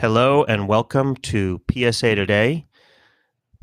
[0.00, 2.68] Hello and welcome to PSA Today.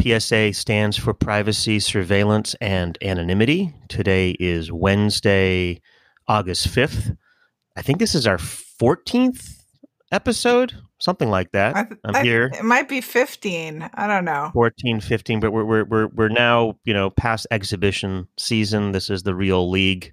[0.02, 3.73] PSA stands for Privacy, Surveillance, and Anonymity.
[3.88, 5.79] Today is Wednesday,
[6.28, 7.16] August 5th.
[7.78, 9.62] I think this is our 14th
[10.12, 11.73] episode, something like that.
[12.04, 12.52] I, am here.
[12.54, 13.90] It might be 15.
[13.94, 14.49] I don't know.
[14.52, 18.91] 14, 15, but we're, we're, we're, we're now, you know, past exhibition season.
[18.91, 20.12] This is the real league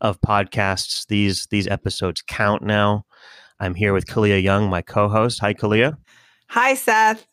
[0.00, 1.06] of podcasts.
[1.06, 3.04] These, these episodes count now.
[3.60, 5.40] I'm here with Kaliya Young, my co-host.
[5.40, 5.98] Hi, Kaliya.
[6.48, 7.26] Hi, Seth.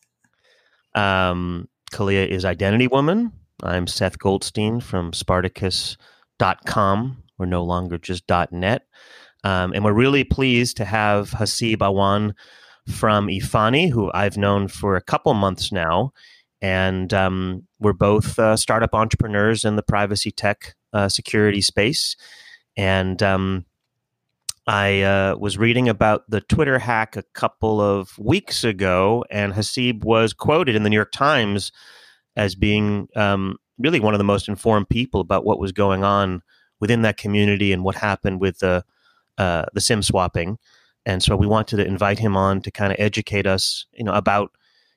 [0.94, 3.32] Um, Kaliya is Identity Woman.
[3.64, 7.24] I'm Seth Goldstein from Spartacus.com.
[7.38, 8.82] We're no longer just .net.
[9.46, 12.34] Um, and we're really pleased to have Haseeb Awan
[12.90, 16.12] from Efani, who I've known for a couple months now.
[16.62, 22.18] And um, we're both uh, startup entrepreneurs in the privacy tech uh, security space.
[22.76, 23.66] And um,
[24.68, 30.04] I uh, was reading about the Twitter hack a couple of weeks ago, and Haseeb
[30.04, 31.72] was quoted in the New York Times
[32.36, 36.42] as being um, really one of the most informed people about what was going on
[36.82, 38.84] within that community and what happened with the
[39.38, 40.58] uh, the SIM swapping.
[41.06, 44.14] And so we wanted to invite him on to kind of educate us, you know,
[44.14, 44.52] about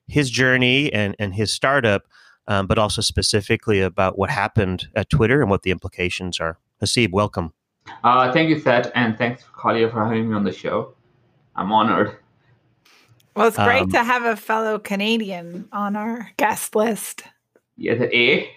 [0.09, 2.09] his journey and and his startup,
[2.49, 6.59] um, but also specifically about what happened at Twitter and what the implications are.
[6.83, 7.53] Haseeb, welcome.
[8.05, 10.95] Uh, thank you, Seth, and thanks, Kaliya, for having me on the show.
[11.57, 12.17] I'm honored.
[13.37, 17.23] Well, it's great um, to have a fellow Canadian on our guest list.
[17.77, 18.51] Yeah, the A.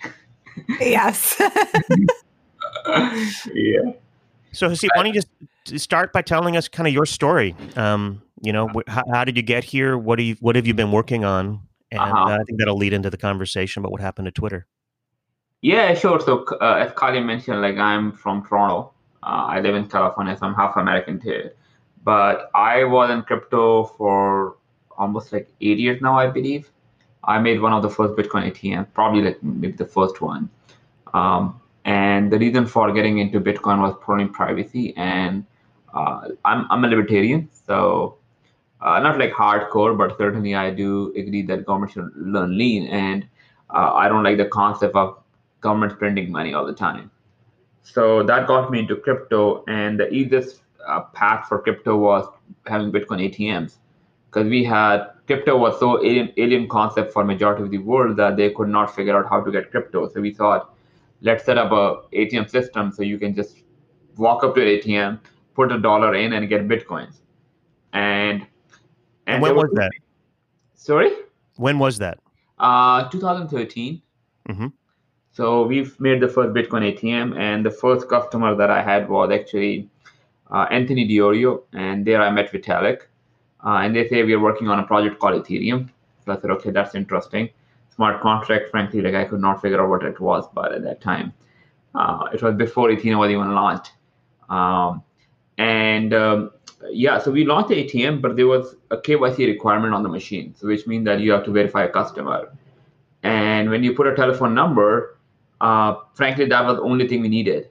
[0.79, 1.35] yes.
[3.53, 3.91] yeah.
[4.51, 5.21] So, Haseeb, why don't you
[5.65, 7.55] just start by telling us kind of your story?
[7.75, 9.97] Um, you know, wh- how, how, did you get here?
[9.97, 11.61] What do you What have you been working on?
[11.91, 12.23] And uh-huh.
[12.23, 14.67] uh, I think that'll lead into the conversation about what happened to Twitter.
[15.61, 16.19] Yeah, sure.
[16.19, 18.93] So, uh, as Kaliya mentioned, like I'm from Toronto,
[19.25, 21.49] uh, I live in California, so I'm half American too.
[22.03, 24.57] But I was in crypto for
[24.97, 26.69] almost like eight years now, I believe.
[27.23, 30.49] I made one of the first Bitcoin ATM, probably like maybe the first one.
[31.13, 34.93] Um, and the reason for getting into Bitcoin was probably privacy.
[34.97, 35.45] And
[35.93, 38.17] uh, I'm, I'm a libertarian, so
[38.81, 42.87] uh, not like hardcore, but certainly I do agree that government should learn lean.
[42.87, 43.25] And
[43.69, 45.17] uh, I don't like the concept of
[45.61, 47.09] government printing money all the time.
[47.83, 52.25] So that got me into crypto, and the easiest uh, path for crypto was
[52.65, 53.77] having Bitcoin ATMs,
[54.29, 58.37] because we had crypto was so alien, alien concept for majority of the world that
[58.37, 60.09] they could not figure out how to get crypto.
[60.09, 60.73] So we thought,
[61.21, 63.57] let's set up a ATM system so you can just
[64.17, 65.19] walk up to an ATM,
[65.53, 67.19] put a dollar in, and get bitcoins.
[67.91, 68.47] And
[69.27, 69.91] and, and when was that?
[70.73, 71.11] Sorry.
[71.55, 72.19] When was that?
[72.59, 74.01] Uh, 2013.
[74.49, 74.67] Mm-hmm.
[75.33, 79.31] So we've made the first Bitcoin ATM, and the first customer that I had was
[79.31, 79.89] actually
[80.51, 83.01] uh, Anthony Di Iorio, and there I met Vitalik,
[83.65, 85.89] uh, and they say we are working on a project called Ethereum.
[86.23, 87.49] So I said, okay, that's interesting.
[87.95, 91.01] Smart contract, frankly, like I could not figure out what it was, but at that
[91.01, 91.33] time,
[91.95, 93.91] uh, it was before Ethereum was even launched.
[94.49, 95.01] Um,
[95.57, 96.51] and um,
[96.91, 100.53] yeah, so we launched the ATM, but there was a KYC requirement on the machine,
[100.55, 102.55] so which means that you have to verify a customer.
[103.23, 105.17] And when you put a telephone number,
[105.61, 107.69] uh, frankly, that was the only thing we needed.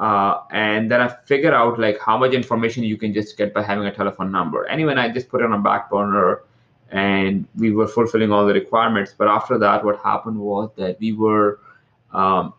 [0.00, 3.62] Uh, and then I figured out like how much information you can just get by
[3.62, 4.66] having a telephone number.
[4.66, 6.42] Anyway, I just put it on a back burner
[6.90, 9.14] and we were fulfilling all the requirements.
[9.16, 11.60] But after that, what happened was that we were,
[12.12, 12.54] um,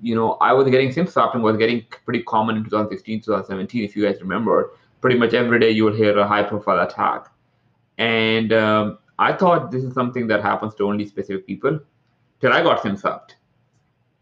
[0.00, 3.96] you know, I was getting SIM swapping was getting pretty common in 2016, 2017, if
[3.96, 4.70] you guys remember.
[5.00, 7.26] Pretty much every day you will hear a high profile attack.
[7.98, 11.80] And um, I thought this is something that happens to only specific people
[12.40, 13.34] till I got SIM swapped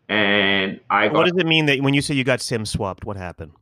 [0.09, 1.09] and I.
[1.09, 3.05] Got, what does it mean that when you say you got SIM swapped?
[3.05, 3.53] What happened?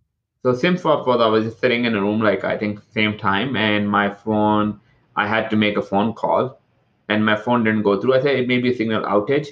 [0.43, 3.16] So SIM swap was I was just sitting in a room like I think same
[3.16, 4.81] time, and my phone
[5.16, 6.60] I had to make a phone call,
[7.09, 8.15] and my phone didn't go through.
[8.15, 9.49] I said it may be a signal outage,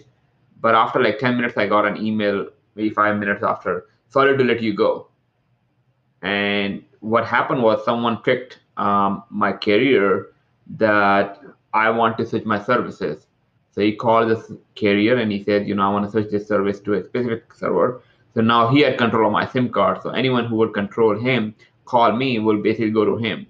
[0.61, 2.49] but after like ten minutes, I got an email.
[2.75, 5.09] Maybe five minutes after, sorry to let you go.
[6.23, 10.33] And what happened was someone tricked um, my carrier
[10.77, 11.39] that
[11.75, 13.27] I want to switch my services.
[13.73, 16.47] So he called this carrier and he said, you know, I want to switch this
[16.47, 18.03] service to a specific server.
[18.35, 20.03] So now he had control of my SIM card.
[20.03, 21.55] So anyone who would control him,
[21.87, 23.47] call me, will basically go to him.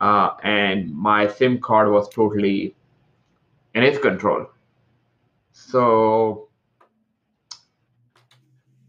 [0.00, 2.74] Uh, and my SIM card was totally
[3.74, 4.46] in his control.
[5.52, 6.48] So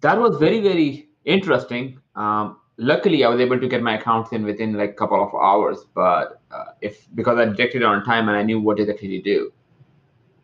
[0.02, 2.00] that was very, very interesting.
[2.16, 5.34] Um, luckily, I was able to get my accounts in within like a couple of
[5.34, 5.86] hours.
[5.96, 9.52] But uh, if because I detected on time and I knew what it actually do.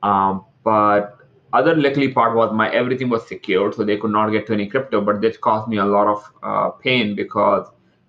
[0.04, 1.18] Um, but
[1.54, 4.68] other luckily part was my everything was secured, so they could not get to any
[4.68, 5.02] crypto.
[5.02, 7.68] But this caused me a lot of uh, pain because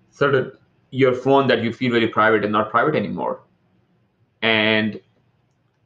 [0.09, 0.51] certain
[0.91, 3.43] your phone that you feel very private is not private anymore.
[4.41, 4.99] And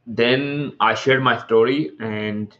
[0.07, 2.55] then I shared my story, and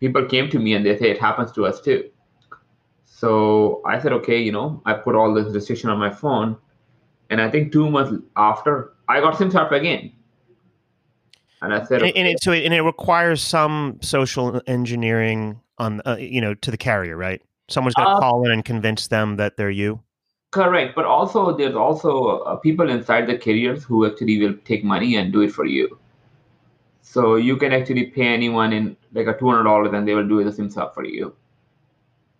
[0.00, 2.10] people came to me and they say it happens to us too.
[3.04, 6.56] So I said, okay, you know, I put all this restriction on my phone,
[7.30, 10.12] and I think two months after, I got SIM swap again.
[11.62, 12.12] And I said, okay.
[12.14, 16.70] and, it, so it, and it requires some social engineering on, uh, you know, to
[16.70, 17.40] the carrier, right?
[17.68, 20.00] Someone's got to uh, call in and convince them that they're you.
[20.50, 25.16] Correct, but also there's also uh, people inside the carriers who actually will take money
[25.16, 25.98] and do it for you.
[27.00, 30.28] So you can actually pay anyone in like a two hundred dollars, and they will
[30.28, 31.34] do the SIM swap for you.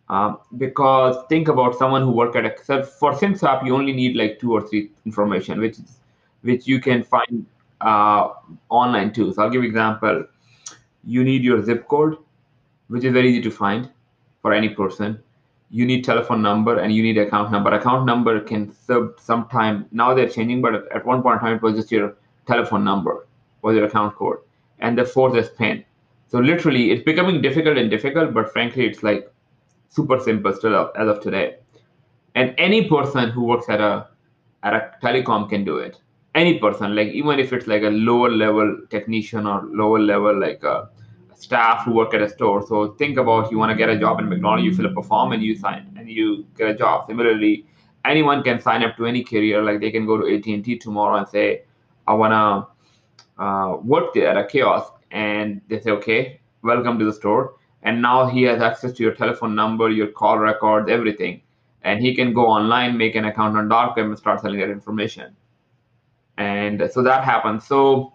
[0.09, 3.93] Um, because think about someone who work at a so for SIM swap, you only
[3.93, 6.01] need like two or three information, which is
[6.43, 7.47] which you can find
[7.83, 8.33] uh,
[8.69, 9.33] online too.
[9.33, 10.25] So I'll give you example.
[11.05, 12.17] You need your zip code,
[12.89, 13.91] which is very easy to find
[14.41, 15.23] for any person.
[15.71, 17.73] You need telephone number and you need account number.
[17.73, 19.87] Account number can serve sometime.
[19.91, 22.15] Now they're changing, but at one point in time it was just your
[22.47, 23.27] telephone number
[23.63, 24.39] or your account code.
[24.81, 25.85] And the fourth is PIN.
[26.29, 29.31] So literally, it's becoming difficult and difficult, but frankly, it's like
[29.89, 31.57] super simple still as of today.
[32.35, 34.09] And any person who works at a
[34.63, 36.01] at a telecom can do it.
[36.35, 40.63] Any person, like even if it's like a lower level technician or lower level like
[40.63, 40.89] a
[41.35, 42.67] staff who work at a store.
[42.67, 45.33] So think about you want to get a job in McDonald's, you fill a form
[45.33, 47.07] and you sign and you get a job.
[47.07, 47.67] Similarly,
[48.05, 49.63] anyone can sign up to any career.
[49.63, 51.65] Like they can go to AT&T tomorrow and say,
[52.07, 54.93] I want to uh, work there at a kiosk.
[55.11, 59.15] And they say, okay, welcome to the store and now he has access to your
[59.15, 61.43] telephone number your call records everything
[61.83, 64.71] and he can go online make an account on dark web and start selling that
[64.71, 65.35] information
[66.39, 68.13] and so that happens so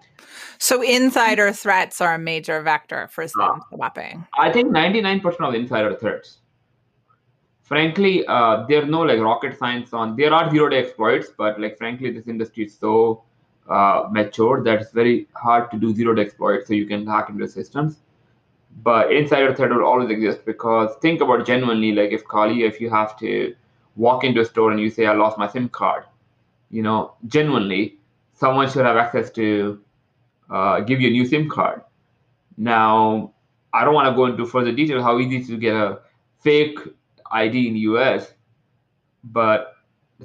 [0.60, 4.26] so insider threats are a major vector for SIM uh, swapping.
[4.38, 6.40] I think 99% of insider threats.
[7.62, 11.60] Frankly uh, there are no like rocket science on there are zero day exploits but
[11.60, 13.24] like frankly this industry is so
[13.70, 17.30] uh, mature that it's very hard to do zero day exploits so you can hack
[17.30, 17.98] into systems.
[18.84, 22.90] But insider threat will always exist because think about genuinely like if kali if you
[22.90, 23.56] have to
[23.96, 26.04] walk into a store and you say i lost my sim card
[26.70, 27.97] you know genuinely
[28.38, 29.82] someone should have access to
[30.50, 31.82] uh, give you a new sim card.
[32.58, 33.34] Now
[33.74, 36.00] i don't want to go into further detail how easy to get a
[36.40, 36.80] fake
[37.32, 38.34] id in the us
[39.26, 39.74] but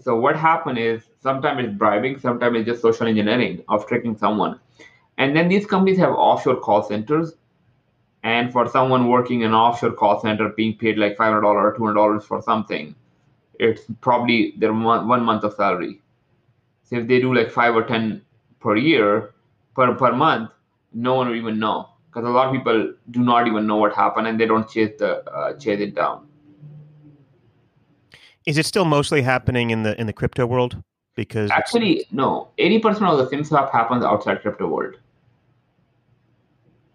[0.00, 4.58] so what happened is sometimes it's bribing sometimes it's just social engineering of tricking someone.
[5.18, 7.34] And then these companies have offshore call centers
[8.24, 12.22] and for someone working in an offshore call center being paid like $500 or $200
[12.22, 12.94] for something
[13.58, 16.00] it's probably their one, one month of salary
[16.92, 18.20] so if they do like 5 or 10
[18.60, 19.34] per year
[19.74, 20.50] per, per month
[20.92, 21.88] no one will even know.
[22.06, 24.92] Because a lot of people do not even know what happened and they don't chase
[24.98, 26.26] the uh, chase it down.
[28.44, 30.82] Is it still mostly happening in the in the crypto world?
[31.14, 32.48] Because actually no.
[32.58, 34.96] 80% of the sim swap happens outside crypto world.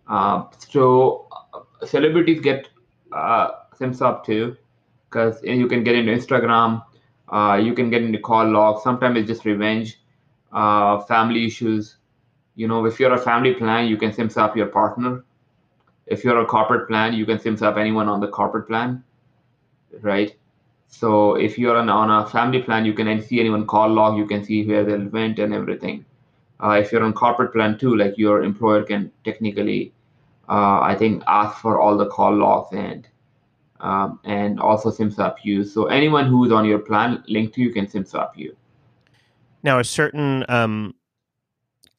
[0.08, 2.70] Uh, so uh, celebrities get
[3.12, 4.56] uh, SIM swap too,
[5.10, 6.84] because you can get into Instagram,
[7.30, 8.84] uh, you can get into call logs.
[8.84, 10.00] Sometimes it's just revenge,
[10.52, 11.98] uh, family issues.
[12.56, 15.24] You know, if you're a family plan, you can SIM swap your partner.
[16.08, 19.04] If you're a corporate plan, you can SIM swap anyone on the corporate plan,
[20.02, 20.36] right?
[20.88, 24.26] So if you're on, on a family plan, you can see anyone call log, you
[24.26, 26.06] can see where they went and everything.
[26.64, 29.94] Uh, if you're on corporate plan too, like your employer can technically
[30.50, 33.08] uh, I think ask for all the call logs and
[33.80, 35.64] um, and also SIM swap you.
[35.64, 38.56] So anyone who's on your plan linked to you can SIM swap you.
[39.64, 40.94] Now, are certain um,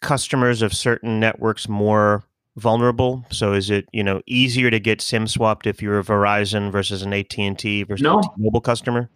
[0.01, 2.25] customers of certain networks more
[2.57, 3.25] vulnerable?
[3.31, 7.03] So is it you know easier to get SIM swapped if you're a Verizon versus
[7.03, 8.21] an AT and T versus no.
[8.21, 9.11] a mobile customer?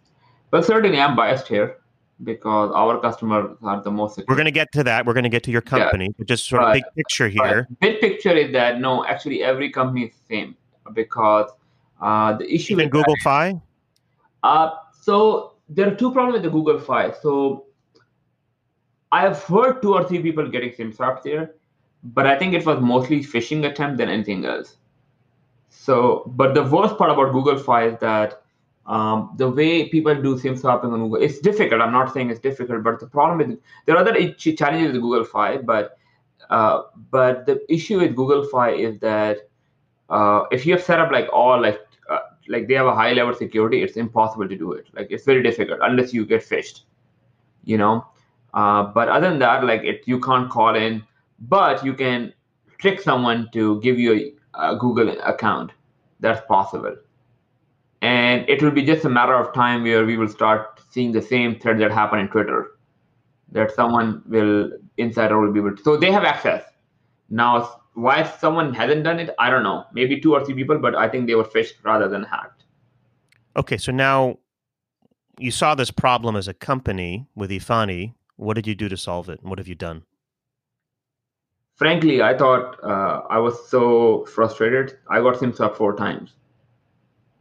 [0.51, 1.77] But certainly, I'm biased here
[2.23, 4.27] because our customers are the most secure.
[4.29, 5.05] We're going to get to that.
[5.05, 6.13] We're going to get to your company.
[6.17, 6.25] Yeah.
[6.25, 7.67] just sort of big picture here.
[7.81, 10.55] Big picture is that no, actually every company is the same
[10.93, 11.49] because
[12.03, 13.61] uh, the issue in Google that, Fi.
[14.43, 17.11] Uh, so there are two problems with the Google Fi.
[17.21, 17.65] So
[19.11, 21.55] I have heard two or three people getting SIM swaps there,
[22.03, 24.75] but I think it was mostly phishing attempt than anything else.
[25.69, 28.43] So, but the worst part about Google Fi is that
[28.85, 31.81] um, the way people do SIM swapping on Google, it's difficult.
[31.81, 35.23] I'm not saying it's difficult, but the problem is there are other challenges with Google
[35.23, 35.97] Fi, but
[36.49, 39.37] uh, but the issue with Google Fi is that
[40.09, 41.79] uh, if you have set up like all like
[42.47, 44.87] like they have a high level security, it's impossible to do it.
[44.93, 46.81] Like it's very difficult unless you get phished,
[47.63, 48.05] you know.
[48.53, 51.03] Uh, but other than that, like it, you can't call in,
[51.39, 52.33] but you can
[52.77, 55.71] trick someone to give you a, a Google account.
[56.19, 56.95] That's possible
[58.03, 61.21] and it will be just a matter of time where we will start seeing the
[61.21, 62.71] same thread that happened in Twitter,
[63.53, 65.81] that someone will insider will be able to.
[65.81, 66.63] So they have access.
[67.29, 69.85] Now, why someone hasn't done it, I don't know.
[69.93, 72.63] Maybe two or three people, but I think they were phished rather than hacked.
[73.55, 74.39] Okay, so now
[75.39, 78.13] you saw this problem as a company with Efani.
[78.35, 79.43] What did you do to solve it?
[79.43, 80.03] What have you done?
[81.75, 84.97] Frankly, I thought uh, I was so frustrated.
[85.09, 86.35] I got SimSwap four times,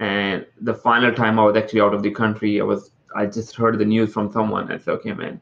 [0.01, 3.55] and the final time I was actually out of the country, I was I just
[3.55, 5.39] heard the news from someone and said, "Okay, man,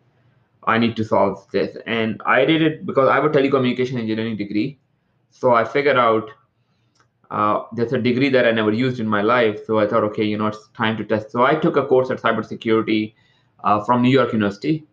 [0.65, 4.37] I need to solve this." And I did it because I have a telecommunication engineering
[4.37, 4.80] degree,
[5.31, 6.31] so I figured out
[7.31, 9.65] uh, there's a degree that I never used in my life.
[9.65, 11.31] So I thought, okay, you know, it's time to test.
[11.31, 13.15] So I took a course at cybersecurity
[13.63, 14.87] uh, from New York University,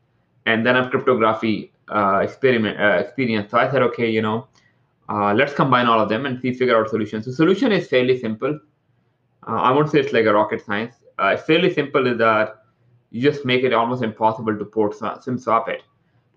[0.45, 3.51] and then a cryptography uh, experiment uh, experience.
[3.51, 4.47] So I said, okay, you know,
[5.09, 7.25] uh, let's combine all of them and see figure out solutions.
[7.25, 8.59] So solution is fairly simple.
[9.47, 10.95] Uh, I won't say it's like a rocket science.
[11.19, 12.63] it's fairly simple is that
[13.09, 15.83] you just make it almost impossible to port sim swap it.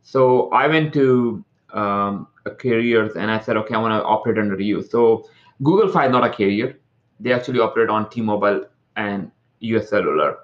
[0.02, 4.60] So I went to um, carriers and I said, okay, I want to operate under
[4.60, 4.82] you.
[4.82, 5.28] So
[5.62, 6.78] Google Fi is not a carrier.
[7.18, 10.38] They actually operate on T-Mobile and US Cellular,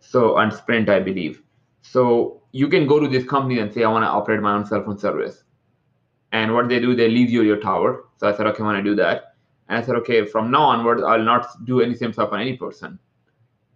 [0.00, 1.42] so and Sprint, I believe.
[1.82, 4.64] So you can go to this company and say, I want to operate my own
[4.64, 5.44] cell phone service.
[6.32, 8.04] And what they do, they leave you your tower.
[8.16, 9.34] So I said, okay, I want to do that.
[9.68, 12.56] And I said, okay, from now onwards, I'll not do any SIM swap on any
[12.56, 12.98] person.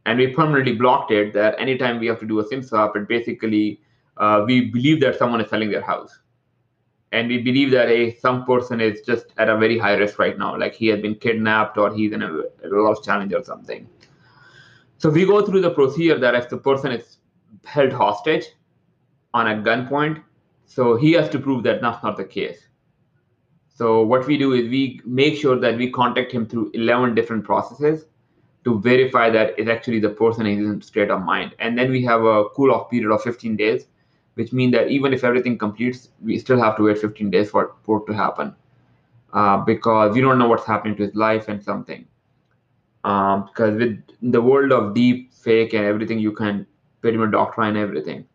[0.07, 3.09] And we permanently blocked it that anytime we have to do a SIM swap, it
[3.09, 3.81] basically
[4.17, 6.21] uh, we believe that someone is selling their house
[7.13, 10.39] and we believe that a some person is just at a very high risk right
[10.39, 10.57] now.
[10.57, 13.89] Like he has been kidnapped or he's in a, a lost challenge or something.
[14.99, 17.19] So we go through the procedure that if the person is
[17.65, 18.47] held hostage
[19.35, 20.23] on a gunpoint
[20.67, 22.67] so he has to prove that that's not the case.
[23.69, 27.45] So what we do is we make sure that we contact him through 11 different
[27.45, 28.07] processes
[28.65, 31.55] to verify that it's actually the person is in state of mind.
[31.61, 33.87] And then we have a cool off period of 15 days
[34.37, 37.75] which means that even if everything completes, we still have to wait 15 days for
[37.85, 38.55] port to happen
[39.33, 42.07] uh, because we don't know what's happening to his life and something.
[43.05, 46.67] Um, because with the world of deep fake and everything, you can
[47.01, 48.27] pretty much doctrine everything.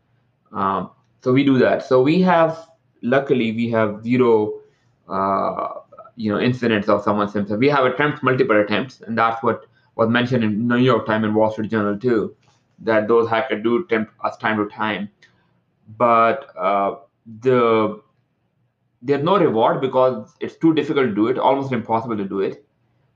[0.51, 0.89] Um,
[1.21, 1.85] so we do that.
[1.85, 2.67] So we have,
[3.03, 4.59] luckily, we have zero,
[5.07, 5.81] uh,
[6.15, 7.59] you know, incidents of someone's symptoms.
[7.59, 11.35] We have attempts, multiple attempts, and that's what was mentioned in New York Times and
[11.35, 12.35] Wall Street Journal too,
[12.79, 15.09] that those hackers do attempt us time to time
[15.97, 16.95] but uh,
[17.41, 18.01] the
[19.01, 22.65] there's no reward because it's too difficult to do it, almost impossible to do it.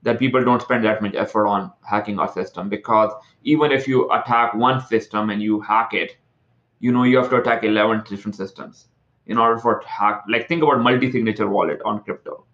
[0.02, 3.10] That people don't spend that much effort on hacking our system because
[3.42, 6.16] even if you attack one system and you hack it,
[6.78, 8.88] you know you have to attack 11 different systems
[9.26, 10.22] in order for to hack.
[10.28, 12.44] Like think about multi-signature wallet on crypto.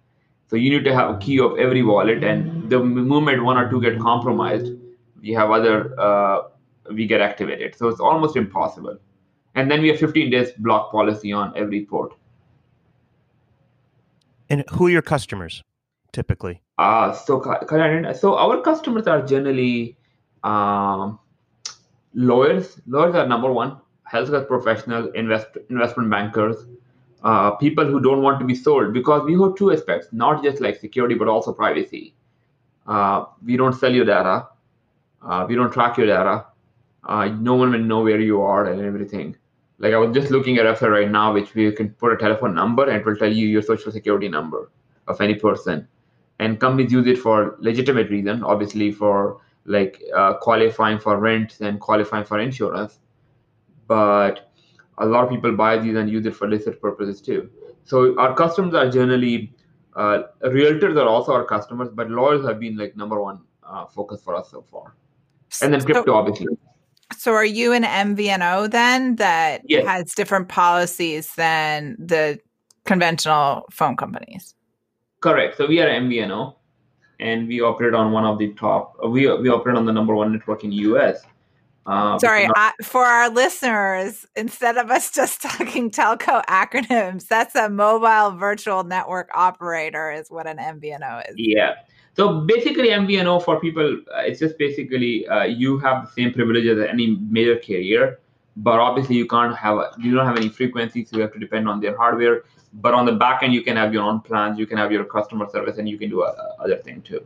[0.47, 3.71] So you need to have a key of every wallet, and the moment one or
[3.71, 4.73] two get compromised,
[5.21, 6.43] we have other uh,
[6.91, 7.75] we get activated.
[7.75, 8.99] So it's almost impossible
[9.55, 12.15] and then we have 15 days block policy on every port.
[14.49, 15.63] And who are your customers
[16.13, 16.63] typically?
[16.79, 17.43] Uh, so,
[18.19, 19.97] so our customers are generally
[20.45, 21.19] um,
[22.15, 22.81] lawyers.
[22.87, 23.79] Lawyers are number one,
[24.11, 26.67] healthcare professionals, invest, investment bankers,
[27.25, 30.61] uh, people who don't want to be sold because we have two aspects, not just
[30.61, 32.15] like security, but also privacy.
[32.87, 34.49] Uh, we don't sell your data.
[35.23, 36.47] Uh, we don't track your data.
[37.05, 39.37] Uh, no one will know where you are and everything.
[39.79, 42.55] Like I was just looking at website right now, which we can put a telephone
[42.55, 44.71] number and it will tell you your social security number
[45.09, 45.89] of any person.
[46.39, 51.81] And companies use it for legitimate reason, obviously for like uh, qualifying for rent and
[51.81, 52.99] qualifying for insurance.
[53.87, 54.53] But
[54.99, 57.51] a lot of people buy these and use it for illicit purposes too.
[57.85, 59.55] So our customers are generally
[59.95, 64.23] uh, realtors are also our customers, but lawyers have been like number one uh, focus
[64.23, 64.95] for us so far.
[65.61, 66.47] And then crypto, so, obviously.
[67.17, 69.87] So are you an MVNO then that yes.
[69.87, 72.39] has different policies than the
[72.85, 74.55] conventional phone companies?
[75.21, 75.57] Correct.
[75.57, 76.55] So we are MVNO
[77.21, 80.33] and we operate on one of the top we we operate on the number one
[80.33, 81.23] network in US.
[81.85, 87.69] Uh, Sorry, I, for our listeners, instead of us just talking telco acronyms, that's a
[87.69, 91.35] mobile virtual network operator, is what an MVNO is.
[91.37, 91.75] Yeah.
[92.15, 96.79] So basically, MVNO for people, uh, it's just basically uh, you have the same privileges
[96.79, 98.21] as any major carrier,
[98.57, 101.39] but obviously you can't have a, you don't have any frequencies, so you have to
[101.39, 102.45] depend on their hardware.
[102.75, 105.05] But on the back end, you can have your own plans, you can have your
[105.05, 107.25] customer service, and you can do uh, other thing too.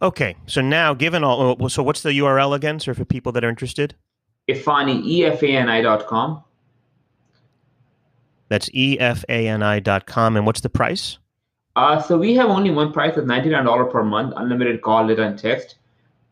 [0.00, 3.44] Okay, so now given all, oh, so what's the URL again, sir, for people that
[3.44, 3.94] are interested?
[4.48, 6.44] Efani, E-F-A-N-I.com.
[8.48, 10.36] That's E-F-A-N-I.com.
[10.36, 11.18] And what's the price?
[11.76, 15.38] Uh, so we have only one price of $99 per month, unlimited call, data, and
[15.38, 15.76] text.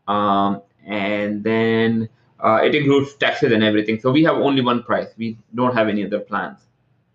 [0.07, 2.09] Um, and then
[2.43, 3.97] Uh, it includes taxes and everything.
[3.97, 5.07] So we have only one price.
[5.17, 6.59] We don't have any other plans.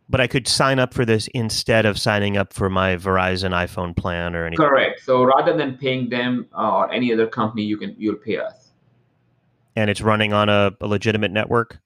[0.08, 3.94] But I could sign up for this instead of signing up for my Verizon iPhone
[3.94, 4.66] plan or anything.
[4.66, 5.00] Correct.
[5.04, 8.70] So rather than paying them uh, or any other company, you can you'll pay us.
[9.76, 11.78] And it's running on a, a legitimate network.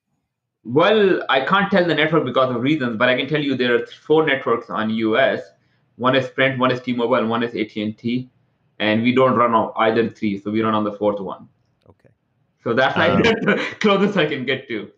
[0.63, 3.75] Well, I can't tell the network because of reasons, but I can tell you there
[3.75, 5.41] are four networks on US.
[6.03, 8.29] One is Sprint, one is T-Mobile, and one is AT&T,
[8.81, 11.49] and we don't run on either three, so we run on the fourth one.
[11.89, 12.09] Okay.
[12.65, 14.91] So that's um, like the closest I can get to.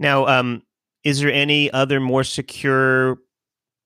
[0.00, 0.64] Now, um,
[1.04, 3.18] is there any other more secure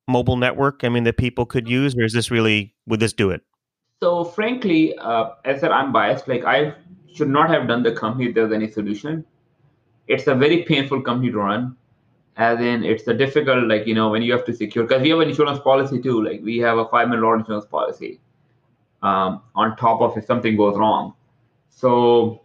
[0.08, 0.84] mobile network?
[0.84, 3.42] I mean, that people could use, or is this really would this do it?
[4.02, 6.28] So, frankly, uh, as I said, I'm biased.
[6.28, 6.72] Like I
[7.12, 9.26] should not have done the company if there's any solution
[10.06, 11.76] it's a very painful company to run
[12.36, 15.10] as in it's a difficult like you know when you have to secure because we
[15.10, 18.20] have an insurance policy too like we have a five million dollar insurance policy
[19.02, 21.14] um, on top of if something goes wrong.
[21.70, 22.42] So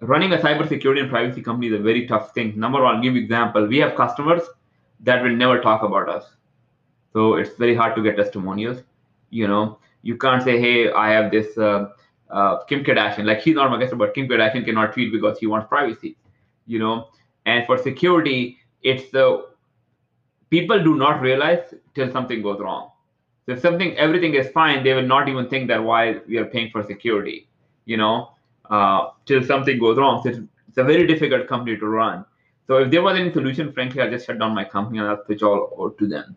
[0.00, 2.58] running a cybersecurity and privacy company is a very tough thing.
[2.58, 3.66] Number one I'll give you example.
[3.66, 4.42] We have customers
[5.00, 6.24] that will never talk about us.
[7.12, 8.82] So it's very hard to get testimonials.
[9.30, 11.88] You know you can't say hey i have this uh,
[12.30, 13.24] uh, kim kardashian.
[13.24, 16.16] Like he's not my customer but kim kardashian cannot tweet because he wants privacy
[16.70, 17.08] you know?
[17.46, 19.46] And for security it's the
[20.50, 22.90] people do not realize till something goes wrong.
[23.46, 26.44] So if something everything is fine they will not even think that why we are
[26.44, 27.48] paying for security
[27.84, 28.30] you know
[28.70, 30.22] uh, till something goes wrong.
[30.22, 32.24] So it's, it's, a very difficult company to run.
[32.66, 35.24] So if there was any solution frankly i'll just shut down my company and i'll
[35.24, 36.36] switch all, all to them.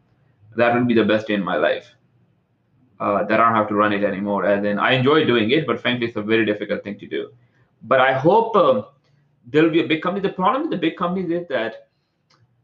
[0.56, 1.94] That would be the best day in my life.
[3.00, 4.46] Uh, that i don't have to run it anymore.
[4.46, 7.32] And then i enjoy doing it but frankly it's a very difficult thing to do.
[7.84, 8.86] But i hope um,
[9.46, 10.28] there will be a big company.
[10.28, 11.88] The problem with the big companies is that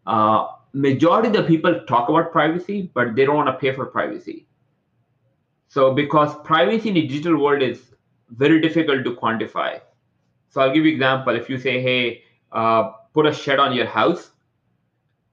[0.05, 3.85] uh, majority of the people talk about privacy, but they don't want to pay for
[3.85, 4.47] privacy.
[5.67, 7.93] So because privacy in the digital world is
[8.29, 9.79] very difficult to quantify.
[10.49, 11.35] So I'll give you example.
[11.35, 14.31] If you say, hey, uh, put a shed on your house,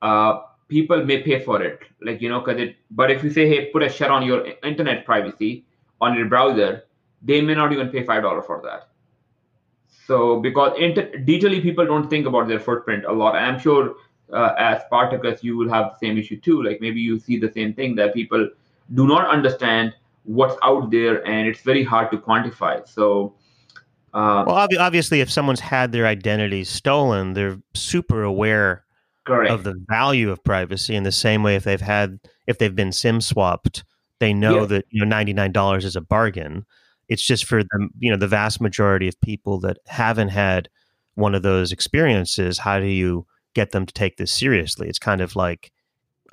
[0.03, 2.77] uh, people may pay for it, like you know, because it.
[2.91, 5.67] But if you say, hey, put a shed on your internet privacy
[6.01, 6.85] on your browser,
[7.23, 8.89] they may not even pay five dollars for that.
[10.07, 13.95] So because inter- digitally people don't think about their footprint a lot, and I'm sure
[14.33, 16.63] uh, as Spartacus you will have the same issue too.
[16.63, 18.49] Like maybe you see the same thing that people
[18.95, 22.87] do not understand what's out there, and it's very hard to quantify.
[22.89, 23.35] So.
[24.15, 28.85] Uh, well, ob- obviously, if someone's had their identity stolen, they're super aware
[29.27, 29.53] correct.
[29.53, 30.95] of the value of privacy.
[30.95, 33.85] In the same way, if they've had, if they've been SIM swapped,
[34.19, 34.67] they know yeah.
[34.67, 36.65] that you know ninety nine dollars is a bargain.
[37.09, 40.69] It's just for the you know the vast majority of people that haven't had
[41.15, 42.59] one of those experiences.
[42.59, 44.89] How do you get them to take this seriously?
[44.89, 45.73] It's kind of like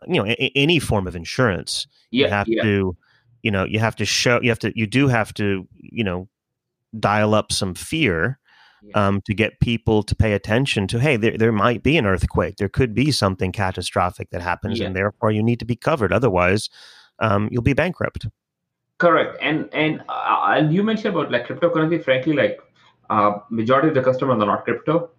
[0.07, 1.87] you know a- any form of insurance.
[2.11, 2.63] Yeah, you have yeah.
[2.63, 2.97] to
[3.41, 6.27] you know you have to show you have to you do have to you know
[6.99, 8.39] dial up some fear
[8.93, 12.57] um, to get people to pay attention to hey there, there might be an earthquake
[12.57, 14.85] there could be something catastrophic that happens yeah.
[14.85, 16.69] and therefore you need to be covered otherwise
[17.17, 18.27] um, you'll be bankrupt
[19.03, 19.37] Correct.
[19.41, 22.01] And and uh, and you mentioned about like cryptocurrency.
[22.01, 22.59] Frankly, like
[23.09, 25.09] uh, majority of the customers are not crypto.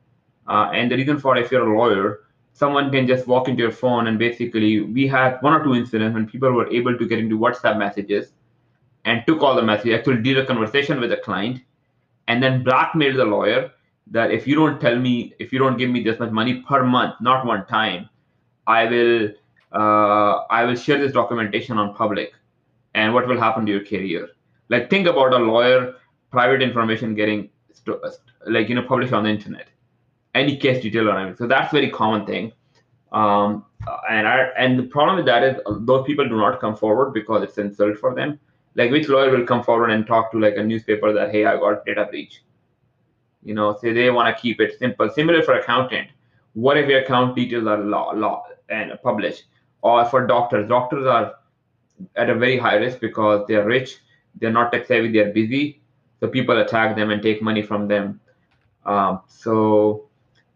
[0.46, 2.20] Uh, and the reason for if you're a lawyer,
[2.52, 6.14] someone can just walk into your phone and basically we had one or two incidents
[6.14, 8.32] when people were able to get into WhatsApp messages
[9.04, 11.60] and took all the messages, actually did a conversation with a client,
[12.28, 13.70] and then blackmailed the lawyer
[14.10, 16.84] that if you don't tell me, if you don't give me this much money per
[16.84, 18.08] month, not one time,
[18.66, 19.28] I will
[19.72, 22.32] uh, I will share this documentation on public.
[22.94, 24.28] And what will happen to your career?
[24.68, 25.94] Like think about a lawyer
[26.30, 27.50] private information getting
[28.46, 29.68] like you know published on the internet
[30.34, 32.52] any case detail or anything so that's very common thing.
[33.12, 33.64] Um,
[34.10, 37.12] and I, and the problem with that is uh, those people do not come forward
[37.12, 38.40] because it's insult for them.
[38.74, 41.56] Like which lawyer will come forward and talk to like a newspaper that hey i
[41.56, 42.42] got data breach?
[43.44, 45.08] You know say they want to keep it simple.
[45.10, 46.08] Similar for accountant.
[46.54, 49.44] What if your account details are law law and published?
[49.82, 50.68] Or for doctors.
[50.68, 51.34] Doctors are
[52.16, 53.98] at a very high risk because they're rich,
[54.40, 55.82] they're not tech savvy, they're busy.
[56.18, 58.20] So people attack them and take money from them.
[58.86, 60.08] Um, so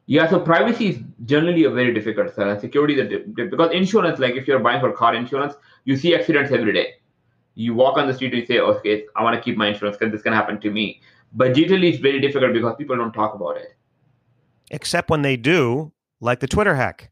[0.08, 4.48] yeah, so privacy is generally a very difficult and security is because insurance, like if
[4.48, 5.52] you're buying for car insurance,
[5.84, 6.94] you see accidents every day.
[7.56, 9.98] You walk on the street and you say, okay, I want to keep my insurance
[9.98, 11.02] because this can happen to me.
[11.34, 13.76] But digitally, it's very difficult because people don't talk about it.
[14.70, 15.92] Except when they do,
[16.22, 17.10] like the Twitter hack.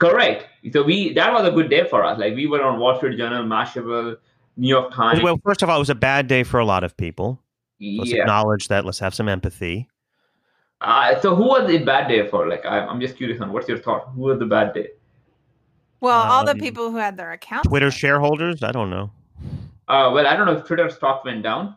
[0.00, 0.44] Correct.
[0.72, 2.18] So we that was a good day for us.
[2.18, 4.16] Like we were on Wall Street Journal, Mashable,
[4.56, 5.22] New York Times.
[5.22, 7.40] Well, first of all, it was a bad day for a lot of people.
[7.80, 8.22] Let's yeah.
[8.22, 8.84] acknowledge that.
[8.84, 9.88] Let's have some empathy.
[10.80, 12.48] Uh, so who was the bad day for?
[12.48, 14.10] Like I'm, I'm just curious on what's your thought?
[14.14, 14.88] Who was the bad day?
[16.00, 17.68] Well, um, all the um, people who had their accounts.
[17.68, 18.62] Twitter shareholders.
[18.62, 19.10] I don't know.
[19.88, 21.76] Uh, well, I don't know if Twitter stock went down.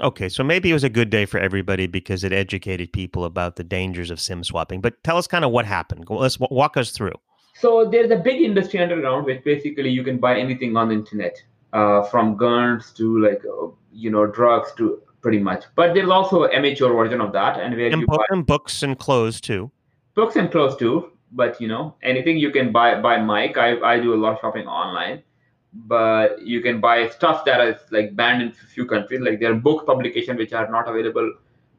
[0.00, 3.56] Okay, so maybe it was a good day for everybody because it educated people about
[3.56, 4.80] the dangers of sim swapping.
[4.80, 6.04] But tell us kind of what happened.
[6.08, 7.14] Let's walk us through.
[7.54, 11.42] So there's a big industry underground, which basically you can buy anything on the internet,
[11.72, 15.64] uh, from guns to like uh, you know drugs to pretty much.
[15.74, 18.46] But there's also an amateur version of that, and where and, you book, buy and
[18.46, 19.70] books and clothes too.
[20.14, 23.56] Books and clothes too, but you know anything you can buy by Mike.
[23.56, 25.22] I I do a lot of shopping online,
[25.72, 29.20] but you can buy stuff that is like banned in a few countries.
[29.20, 31.32] Like there are book publications which are not available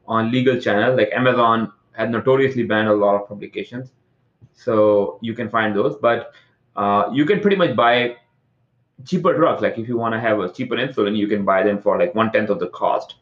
[0.06, 0.96] on legal channels.
[0.96, 3.92] Like Amazon had notoriously banned a lot of publications,
[4.52, 5.96] so you can find those.
[5.96, 6.32] But
[6.76, 8.16] uh, you can pretty much buy
[9.04, 9.62] cheaper drugs.
[9.62, 12.14] Like if you want to have a cheaper insulin, you can buy them for like
[12.14, 13.16] one tenth of the cost.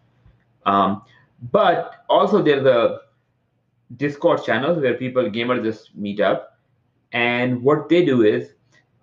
[0.69, 1.03] Um,
[1.53, 2.81] but also there's a
[3.97, 6.59] Discord channels where people gamers just meet up,
[7.13, 8.51] and what they do is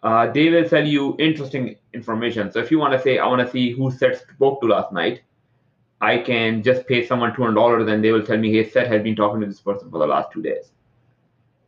[0.04, 1.63] uh, they will sell you interesting
[1.99, 2.51] information.
[2.51, 4.93] So if you want to say, I want to see who Seth spoke to last
[4.99, 5.23] night,
[6.01, 8.88] I can just pay someone two hundred dollars, and they will tell me, hey, Seth
[8.93, 10.71] has been talking to this person for the last two days.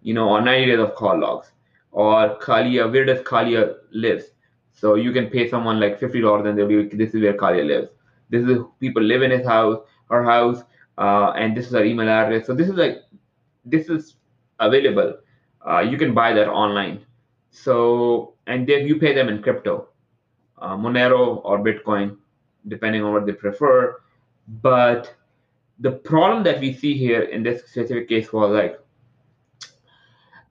[0.03, 1.51] You know, or ninety days of call logs,
[1.91, 4.25] or Kaliya, where does Kaliya lives?
[4.73, 7.65] So you can pay someone like fifty dollars, and they'll be, this is where Kaliya
[7.73, 7.89] lives.
[8.29, 10.63] This is people live in his house, her house,
[10.97, 12.47] uh, and this is our email address.
[12.47, 13.03] So this is like,
[13.65, 14.15] this is
[14.59, 15.17] available.
[15.67, 17.05] Uh, you can buy that online
[17.57, 19.89] so, and then you pay them in crypto,
[20.59, 22.17] uh, Monero or Bitcoin,
[22.67, 23.99] depending on what they prefer.
[24.61, 25.15] But
[25.79, 28.79] the problem that we see here in this specific case was like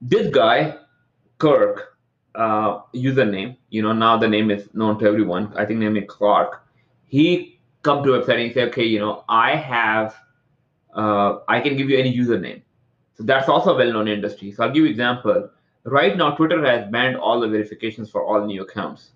[0.01, 0.77] this guy,
[1.37, 1.97] Kirk,
[2.35, 5.53] uh, username, you know, now the name is known to everyone.
[5.55, 6.63] I think name is Clark.
[7.05, 10.15] He come to a website and say, okay, you know, I have,
[10.93, 12.61] uh, I can give you any username.
[13.15, 14.51] So that's also a well-known industry.
[14.51, 15.49] So I'll give you example.
[15.83, 19.11] Right now twitter has banned all the verifications for all new accounts.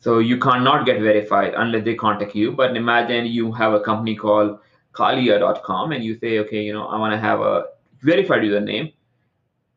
[0.00, 2.52] So you cannot get verified unless they contact you.
[2.52, 4.60] But imagine you have a company called
[4.92, 7.66] kalia.com and you say okay you know i want to have a
[8.02, 8.92] verified username.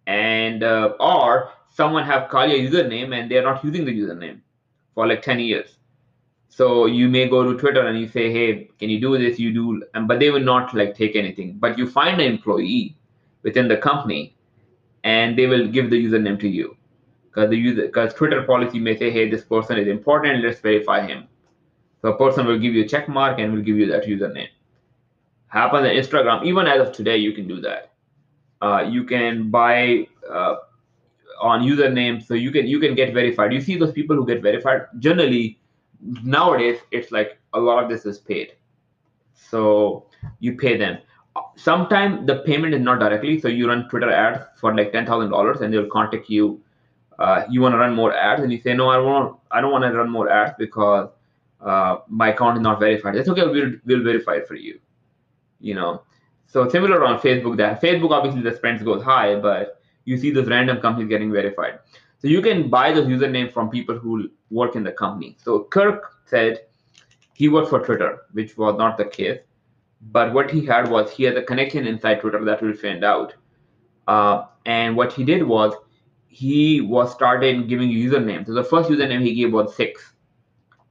[0.07, 4.41] And uh, or someone have kalia username and they're not using the username
[4.93, 5.77] for like 10 years
[6.57, 9.53] so you may go to twitter and you say hey can you do this you
[9.53, 12.97] do and but they will not like take anything but you find an employee
[13.43, 14.35] within the company
[15.03, 16.75] and they will give the username to you
[17.31, 21.05] because the user because Twitter policy may say, hey, this person is important, let's verify
[21.05, 21.27] him.
[22.01, 24.49] So a person will give you a check mark and will give you that username.
[25.47, 27.91] Happens on Instagram, even as of today, you can do that.
[28.61, 30.55] Uh, you can buy uh,
[31.41, 33.53] on username, so you can you can get verified.
[33.53, 34.81] You see those people who get verified.
[34.99, 35.59] Generally,
[36.01, 38.53] nowadays it's like a lot of this is paid,
[39.33, 40.05] so
[40.39, 40.97] you pay them.
[41.55, 45.73] Sometimes the payment is not directly so you run twitter ads for like $10000 and
[45.73, 46.61] they'll contact you
[47.19, 49.71] uh, you want to run more ads and you say no i want i don't
[49.71, 51.09] want to run more ads because
[51.61, 53.15] uh, my account is not verified.
[53.15, 54.79] It's okay we'll, we'll verify it for you
[55.59, 56.03] you know.
[56.47, 60.47] So similar on facebook that facebook obviously the spends goes high but you see those
[60.47, 61.79] random companies getting verified
[62.21, 66.13] so you can buy those username from people who work in the company so kirk
[66.25, 66.59] said
[67.33, 69.39] he worked for twitter which was not the case
[70.01, 73.35] but what he had was he had a connection inside Twitter that we found out.
[74.07, 75.73] Uh, and what he did was
[76.27, 78.47] he was started giving usernames.
[78.47, 80.13] So the first username he gave was six.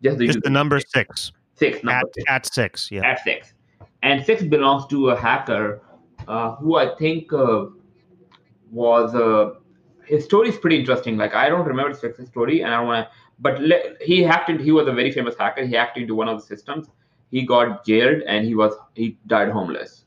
[0.02, 1.32] Just the, Just the number six.
[1.56, 1.82] Six.
[1.82, 2.24] Number at, six.
[2.28, 2.90] at six.
[2.90, 3.02] Yeah.
[3.02, 3.52] At six.
[4.02, 5.82] And six belongs to a hacker
[6.28, 7.66] uh, who I think uh,
[8.70, 9.59] was uh,
[10.10, 11.16] his story is pretty interesting.
[11.16, 13.12] Like I don't remember Six's story, and I want to.
[13.38, 14.62] But le- he hacked into.
[14.62, 15.64] He was a very famous hacker.
[15.64, 16.88] He hacked into one of the systems
[17.30, 20.04] he got jailed and he was he died homeless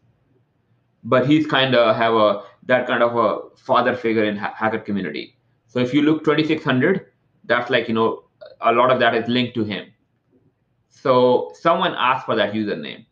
[1.04, 4.80] but he's kind of have a that kind of a father figure in ha- hacker
[4.80, 5.38] community
[5.68, 7.08] so if you look 2600
[7.46, 8.24] that's like you know
[8.62, 9.88] a lot of that is linked to him
[10.90, 13.06] so someone asked for that username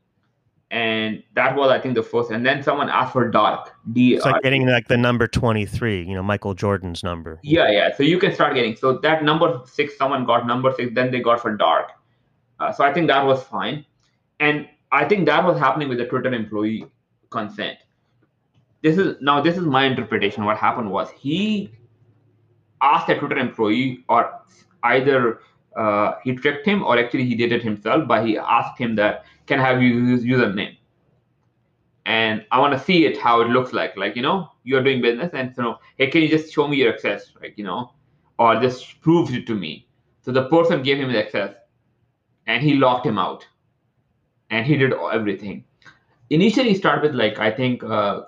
[0.72, 2.32] and that was i think the first.
[2.32, 6.16] And then someone asked for dark d it's like getting like the number 23 you
[6.16, 7.40] know michael jordan's number.
[7.44, 10.94] Yeah yeah so you can start getting so that number six someone got number six
[10.96, 11.92] then they got for dark.
[12.60, 13.86] Uh, so i think that was fine.
[14.40, 16.86] And I think that was happening with the Twitter employee
[17.30, 17.78] consent.
[18.82, 20.44] This is now this is my interpretation.
[20.46, 21.72] What happened was he
[22.82, 24.42] asked a Twitter employee, or
[24.84, 25.40] either
[25.76, 28.08] uh, he tricked him, or actually he did it himself.
[28.08, 30.78] But he asked him that, "Can I have you username?"
[32.06, 33.96] And I want to see it how it looks like.
[33.96, 36.94] Like you know, you're doing business, and so hey, can you just show me your
[36.94, 37.92] access, like you know,
[38.40, 39.88] or just prove it to me?
[40.24, 41.54] So the person gave him the access,
[42.48, 43.46] and he locked him out
[44.52, 45.64] and he did everything.
[46.30, 48.24] Initially, he started with like I think uh,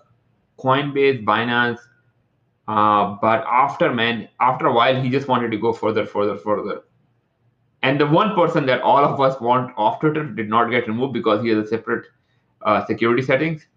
[0.57, 1.79] Coinbase, Binance,
[2.67, 6.81] uh, but after man, after a while, he just wanted to go further, further, further,
[7.83, 11.13] And the one person that all of us want off Twitter did not get removed
[11.13, 12.05] because he has a separate
[12.61, 13.67] uh, security settings.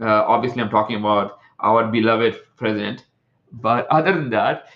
[0.00, 3.04] Uh, obviously, I'm talking about our beloved president.
[3.52, 4.68] But other than that,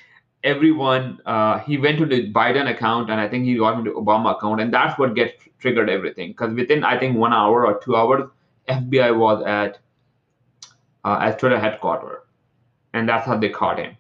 [0.45, 4.37] everyone uh, he went to the Biden account and I think he got into Obama
[4.37, 6.29] account, and that's what gets triggered everything.
[6.31, 8.29] Because within I think one hour or two hours,
[8.69, 9.79] FBI was at
[11.05, 12.21] uh, at Twitter headquarters,
[12.93, 13.97] and that's how they caught him.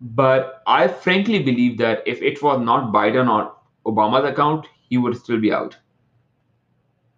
[0.00, 3.54] But I frankly believe that if it was not Biden or
[3.86, 5.76] Obama's account, he would still be out.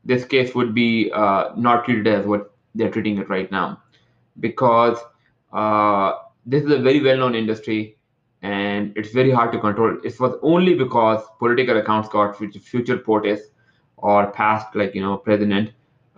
[0.04, 3.80] This case would be uh, not treated as what they're treating it right now,
[4.40, 4.98] because
[5.52, 6.12] uh,
[6.46, 7.96] this is a very well-known industry
[8.42, 9.96] and it's very hard to control.
[10.02, 13.40] It was only because political accounts got future POTUS
[13.96, 15.70] or past, like you know, president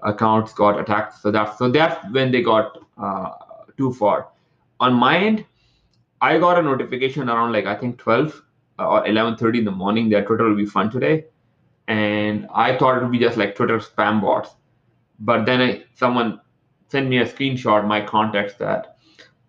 [0.02, 1.20] accounts got attacked.
[1.20, 3.32] So that's so that's when they got uh,
[3.76, 4.28] too far.
[4.80, 5.44] On my end,
[6.20, 8.40] I got a notification around like I think 12 uh,
[8.78, 11.26] or 11:30 in the morning that Twitter will be fun today,
[11.88, 14.50] and I thought it would be just like Twitter spam bots.
[15.20, 16.40] But then I, someone
[16.88, 18.96] sent me a screenshot, my contacts that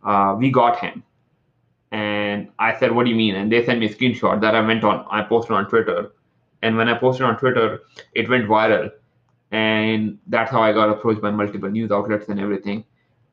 [0.03, 1.03] uh, we got him
[1.95, 4.61] and I said, "What do you mean?" And they sent me a screenshot that I
[4.61, 5.05] went on.
[5.09, 6.11] I posted on Twitter,
[6.61, 7.81] and when I posted on Twitter,
[8.13, 8.91] it went viral,
[9.51, 12.83] and that's how I got approached by multiple news outlets and everything.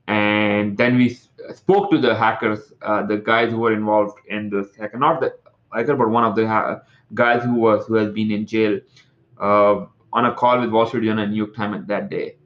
[0.07, 1.18] And then we
[1.55, 5.35] spoke to the hackers, uh, the guys who were involved in this hacker, not the
[5.74, 6.80] hacker, but one of the ha-
[7.14, 8.80] guys who was who has been in jail,
[9.40, 12.37] uh, on a call with Wall Street Journal and New York Times that day.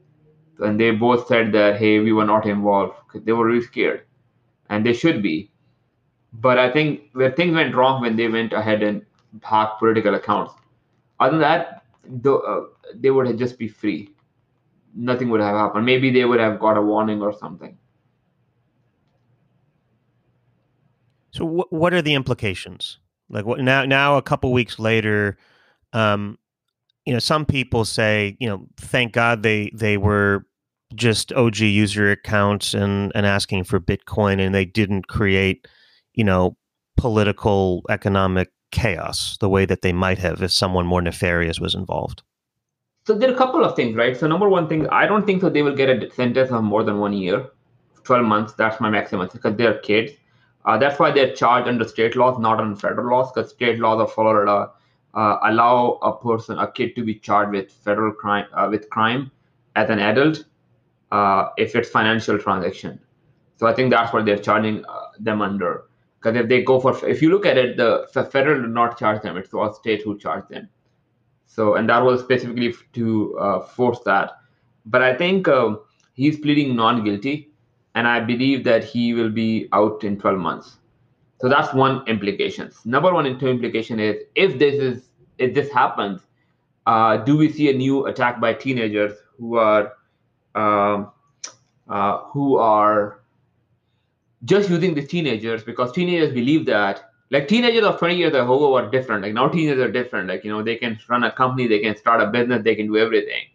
[0.59, 4.05] And they both said that, hey, we were not involved because they were really scared,
[4.69, 5.51] and they should be
[6.33, 9.05] but I think where things went wrong when they went ahead and
[9.41, 10.53] hacked political accounts.
[11.19, 11.83] Other than that,
[12.21, 14.11] the, uh, they would have just be free.
[14.93, 15.85] Nothing would have happened.
[15.85, 17.77] Maybe they would have got a warning or something.
[21.31, 22.99] So, wh- what are the implications?
[23.29, 23.85] Like, what now?
[23.85, 25.37] Now, a couple weeks later,
[25.93, 26.37] um,
[27.05, 30.45] you know, some people say, you know, thank God they they were
[30.95, 35.67] just OG user accounts and and asking for Bitcoin, and they didn't create
[36.17, 36.57] you know,
[36.97, 42.23] political, economic chaos the way that they might have if someone more nefarious was involved?
[43.05, 44.17] So there are a couple of things, right?
[44.17, 46.83] So number one thing, I don't think so they will get a sentence of more
[46.83, 47.47] than one year,
[48.03, 48.53] 12 months.
[48.53, 50.11] That's my maximum because they're kids.
[50.67, 54.01] Uh, that's why they're charged under state laws, not under federal laws, because state laws
[54.01, 54.69] of Florida
[55.13, 59.31] uh, allow a person, a kid, to be charged with federal crime, uh, with crime
[59.77, 60.43] as an adult,
[61.11, 62.99] uh, if it's financial transaction.
[63.55, 65.85] So I think that's what they're charging uh, them under.
[66.19, 68.99] Because if they go for, if you look at it, the, the federal did not
[68.99, 70.67] charge them; it's all state who charged them.
[71.45, 74.31] So, and that was specifically to uh, force that.
[74.85, 75.77] But I think uh,
[76.13, 77.46] he's pleading non-guilty,
[77.97, 80.77] and I believe that he will be out in 12 months.
[81.41, 82.69] So that's one implication.
[82.85, 86.21] Number one implication is if this is if this happens,
[86.85, 89.93] uh, do we see a new attack by teenagers who are
[90.53, 91.11] um,
[91.89, 93.21] uh, who are
[94.45, 98.89] just using the teenagers because teenagers believe that like teenagers of 20 years ago are
[98.91, 101.79] different like now teenagers are different like you know they can run a company they
[101.79, 103.45] can start a business they can do everything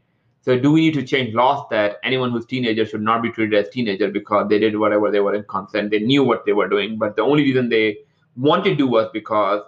[0.43, 3.55] so do we need to change laws that anyone who's teenager should not be treated
[3.59, 6.69] as teenager because they did whatever they were in consent they knew what they were
[6.69, 7.97] doing but the only reason they
[8.37, 9.63] wanted to do was because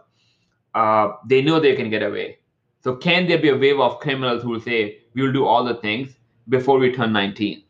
[0.74, 2.38] uh, they know they can get away
[2.80, 5.64] so can there be a wave of criminals who will say we will do all
[5.64, 6.16] the things
[6.48, 7.62] before we turn 19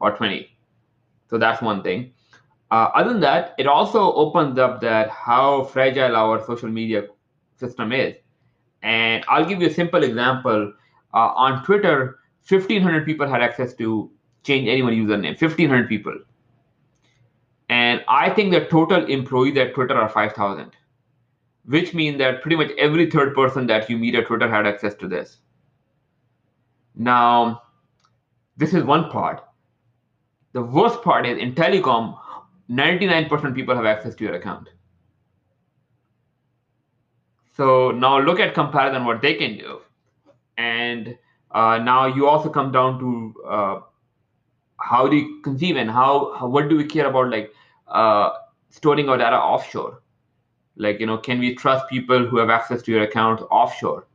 [0.00, 0.48] or 20
[1.28, 2.12] so that's one thing
[2.70, 7.06] uh, other than that, it also opens up that how fragile our social media
[7.58, 8.16] system is.
[8.82, 10.72] And I'll give you a simple example.
[11.14, 14.10] Uh, on Twitter, 1,500 people had access to
[14.44, 15.40] change anyone username.
[15.40, 16.14] 1,500 people.
[17.68, 20.70] And I think the total employees at Twitter are 5,000,
[21.64, 24.94] which means that pretty much every third person that you meet at Twitter had access
[24.96, 25.38] to this.
[26.94, 27.62] Now,
[28.56, 29.42] this is one part.
[30.52, 32.16] The worst part is in telecom,
[32.70, 34.68] 99% people have access to your account.
[37.56, 39.80] So now look at comparison what they can do.
[40.56, 41.18] And
[41.56, 43.80] uh, now you also come down to uh,
[44.78, 47.50] how do you conceive and how, how, what do we care about like
[47.88, 48.30] uh,
[48.68, 50.02] storing our data offshore?
[50.76, 54.06] Like, you know, can we trust people who have access to your account offshore?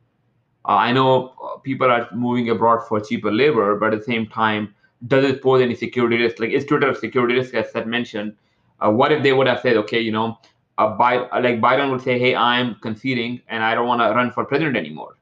[0.68, 4.28] Uh, I know uh, people are moving abroad for cheaper labor, but at the same
[4.28, 4.72] time,
[5.08, 6.38] does it pose any security risk?
[6.38, 8.36] Like, is Twitter a security risk, as Seth mentioned?
[8.78, 10.38] Uh, what if they would have said, okay, you know,
[10.78, 14.44] Biden, like Biden would say, hey, I'm conceding and I don't want to run for
[14.44, 15.16] president anymore.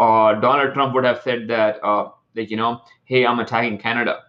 [0.00, 4.22] Or Donald Trump would have said that, uh, like, you know, hey, I'm attacking Canada,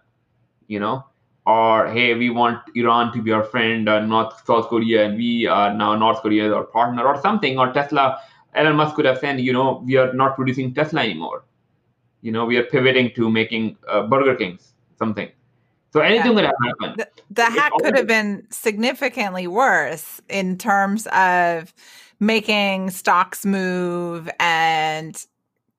[0.68, 1.06] you know,
[1.46, 5.46] or hey, we want Iran to be our friend, uh, North South Korea, and we
[5.46, 8.20] are now North Korea is our partner, or something, or Tesla
[8.54, 11.44] Elon Musk could have said, you know, we are not producing Tesla anymore.
[12.20, 15.30] You know, we are pivoting to making uh, Burger Kings, something.
[15.92, 16.50] So anything yeah.
[16.50, 16.98] could happen.
[16.98, 21.74] The, the hack could have been significantly worse in terms of
[22.20, 25.26] making stocks move and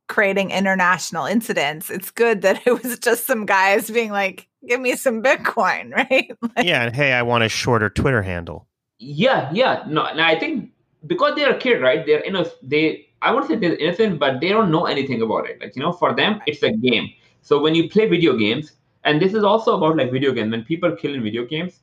[0.08, 1.90] creating international incidents.
[1.90, 6.32] It's good that it was just some guys being like, give me some Bitcoin, right?
[6.42, 6.84] like, yeah.
[6.84, 8.68] And hey, I want a shorter Twitter handle.
[9.00, 9.50] Yeah.
[9.54, 9.84] Yeah.
[9.88, 10.72] No, no I think
[11.08, 12.06] because they're a kid, right?
[12.06, 15.50] They're, you know, they, I won't say they're innocent, but they don't know anything about
[15.50, 15.60] it.
[15.62, 17.10] Like, you know, for them, it's a game.
[17.42, 20.64] So when you play video games, and this is also about like video games, when
[20.64, 21.82] people kill in video games,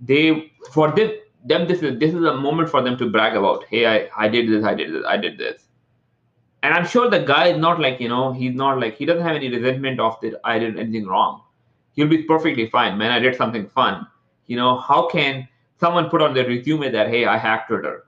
[0.00, 1.12] they, for them,
[1.44, 4.28] them this is this is a moment for them to brag about hey i i
[4.28, 5.64] did this i did this i did this
[6.62, 9.22] and i'm sure the guy is not like you know he's not like he doesn't
[9.22, 11.42] have any resentment of that i did anything wrong.
[11.92, 13.10] He'll be perfectly fine man.
[13.10, 14.06] I did something fun.
[14.46, 18.04] You know how can someone put on their resume that hey i hacked twitter?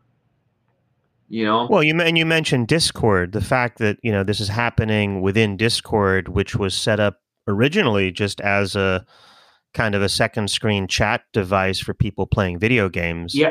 [1.29, 1.67] You know?
[1.71, 5.57] Well you and you mentioned discord the fact that you know this is happening within
[5.57, 9.05] discord which was set up originally just as a
[9.75, 13.35] kind of a second screen chat device for people playing video games.
[13.35, 13.51] Yeah.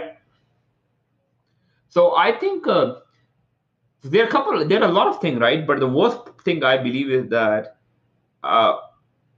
[1.89, 2.95] So I think uh,
[4.03, 4.65] there are a couple.
[4.65, 5.65] There are a lot of things, right?
[5.65, 7.77] But the worst thing I believe is that
[8.43, 8.77] uh,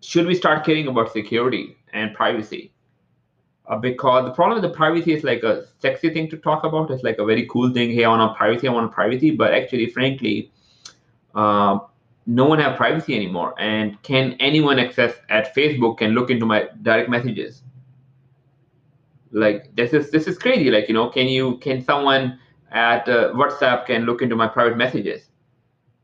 [0.01, 2.71] should we start caring about security and privacy?
[3.65, 6.91] Uh, because the problem with the privacy is like a sexy thing to talk about.
[6.91, 7.91] It's like a very cool thing.
[7.91, 8.67] Hey, I want privacy.
[8.67, 9.31] I want privacy.
[9.31, 10.51] But actually, frankly,
[11.35, 11.79] uh,
[12.25, 16.67] no one have privacy anymore and can anyone access at facebook can look into my
[16.81, 17.63] direct messages
[19.31, 22.39] like this is this is crazy like you know can you can someone
[22.73, 25.29] at uh, whatsapp can look into my private messages.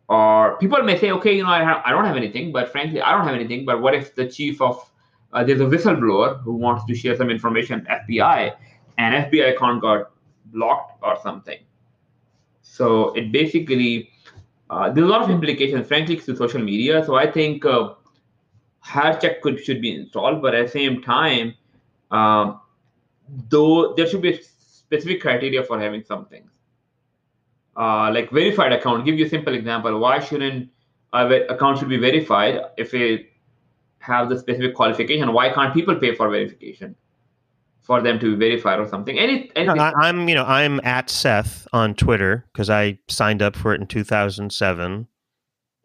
[0.08, 3.00] Or people may say okay you know I, ha- I don't have anything but frankly
[3.00, 4.90] i don't have anything but what if the chief of
[5.34, 8.56] uh, there's a whistleblower who wants to share some information fbi
[8.98, 10.12] and fbi account got
[10.46, 11.60] blocked or something?
[12.64, 14.10] So it basically
[14.70, 17.04] uh, there's a lot of implications, frankly, to social media.
[17.04, 17.94] So I think uh,
[19.20, 21.56] check could should be installed, but at the same time,
[22.12, 22.62] um,
[23.50, 26.50] though there should be specific criteria for having something
[27.76, 29.00] uh, like verified account.
[29.00, 29.98] I'll give you a simple example.
[30.00, 30.70] Why shouldn't
[31.14, 33.32] a account should be verified if it
[34.00, 35.34] have the specific qualification?
[35.34, 36.96] Why can't people pay for verification?
[37.90, 39.18] for them to be verified or something.
[39.18, 43.56] Any, no, I, am you know I'm at Seth on Twitter because I signed up
[43.56, 45.08] for it in 2007.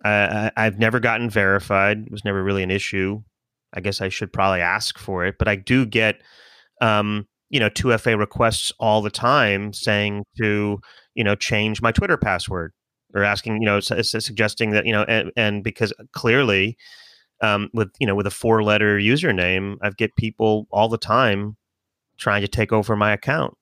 [0.05, 2.05] I, I've never gotten verified.
[2.05, 3.23] It was never really an issue.
[3.73, 6.21] I guess I should probably ask for it, but I do get
[6.83, 10.81] um, you know 2FA requests all the time saying to
[11.15, 12.73] you know change my Twitter password
[13.15, 16.77] or asking you know suggesting that you know and, and because clearly
[17.41, 21.57] um, with you know with a four letter username, I get people all the time
[22.17, 23.57] trying to take over my account.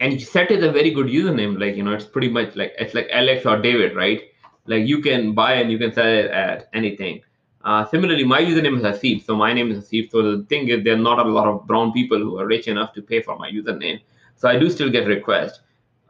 [0.00, 1.60] And Set is a very good username.
[1.60, 4.22] Like, you know, it's pretty much like it's like Alex or David, right?
[4.66, 7.20] Like you can buy and you can sell it at anything.
[7.64, 10.10] Uh, similarly, my username is Haseeb, so my name is Haseeb.
[10.10, 12.68] So the thing is, there are not a lot of brown people who are rich
[12.68, 14.00] enough to pay for my username.
[14.36, 15.60] So I do still get requests,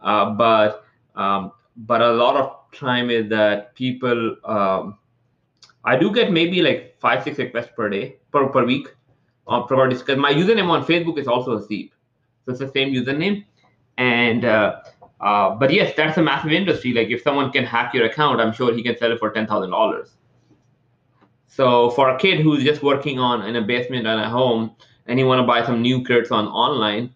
[0.04, 0.84] uh, but
[1.16, 4.36] um, but a lot of time is that people.
[4.44, 4.98] Um,
[5.86, 8.88] I do get maybe like five six requests per day per per week
[9.46, 11.90] uh, properties because my username on Facebook is also Haseeb.
[12.44, 13.44] So it's the same username.
[13.98, 14.80] And uh,
[15.20, 16.92] uh, but yes, that's a massive industry.
[16.92, 19.46] Like if someone can hack your account, I'm sure he can sell it for ten
[19.46, 20.16] thousand dollars.
[21.46, 24.74] So for a kid who's just working on in a basement and a home,
[25.06, 27.14] and he want to buy some new credits on online,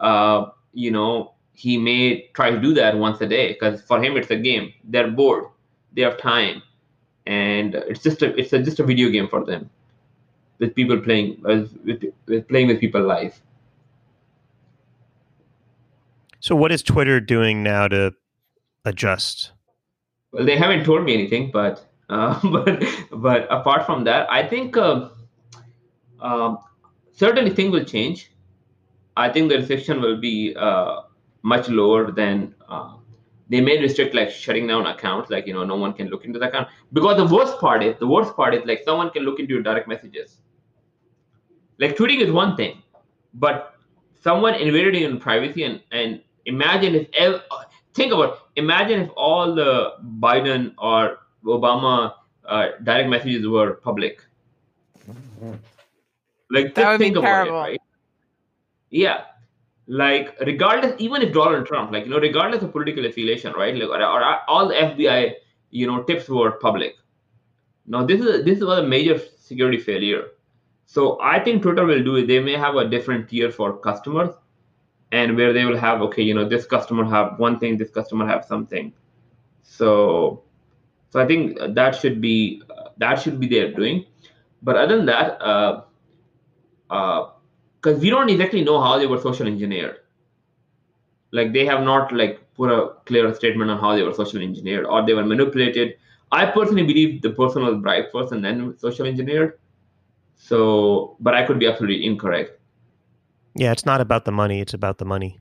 [0.00, 4.16] uh, you know, he may try to do that once a day because for him
[4.16, 4.72] it's a game.
[4.84, 5.46] They're bored,
[5.92, 6.62] they have time,
[7.26, 9.68] and it's just a it's a, just a video game for them
[10.60, 11.74] with people playing with,
[12.26, 13.42] with playing with people live.
[16.38, 18.14] So, what is Twitter doing now to
[18.84, 19.50] adjust?
[20.30, 24.76] Well, they haven't told me anything, but uh, but but apart from that, I think
[24.76, 25.08] uh,
[26.20, 26.58] um,
[27.10, 28.30] certainly things will change.
[29.16, 31.00] I think the restriction will be uh,
[31.42, 32.94] much lower than uh,
[33.48, 36.38] they may restrict like shutting down accounts, like you know no one can look into
[36.38, 36.68] the account.
[36.92, 39.62] Because the worst part is the worst part is like someone can look into your
[39.62, 40.38] direct messages
[41.78, 42.82] like tweeting is one thing,
[43.34, 43.74] but
[44.20, 47.42] someone invaded your privacy and and imagine if ev-
[47.94, 52.14] think about imagine if all the Biden or Obama
[52.44, 54.20] uh, direct messages were public.
[56.50, 57.58] Like that would think be terrible.
[57.58, 57.80] It, right?
[58.90, 59.24] Yeah,
[59.88, 63.74] like regardless, even if Donald Trump, like you know, regardless of political affiliation, right?
[63.74, 65.32] Like or, or all the FBI,
[65.70, 66.94] you know, tips were public.
[67.86, 70.28] Now this is this was a major security failure
[70.86, 72.26] so I think Twitter will do it.
[72.26, 74.34] They may have a different tier for customers,
[75.12, 78.26] and where they will have okay you know this customer have one thing this customer
[78.26, 78.92] have something
[79.62, 80.42] so
[81.10, 82.62] so i think that should be
[82.98, 84.04] that should be their doing
[84.62, 85.82] but other than that uh
[86.90, 87.30] uh
[87.88, 89.96] because we don't exactly know how they were social engineered
[91.30, 94.86] like they have not like put a clear statement on how they were social engineered
[94.86, 95.96] or they were manipulated
[96.32, 99.58] i personally believe the person was bribed first and then social engineered
[100.36, 102.58] so but i could be absolutely incorrect
[103.58, 105.40] yeah, it's not about the money; it's about the money.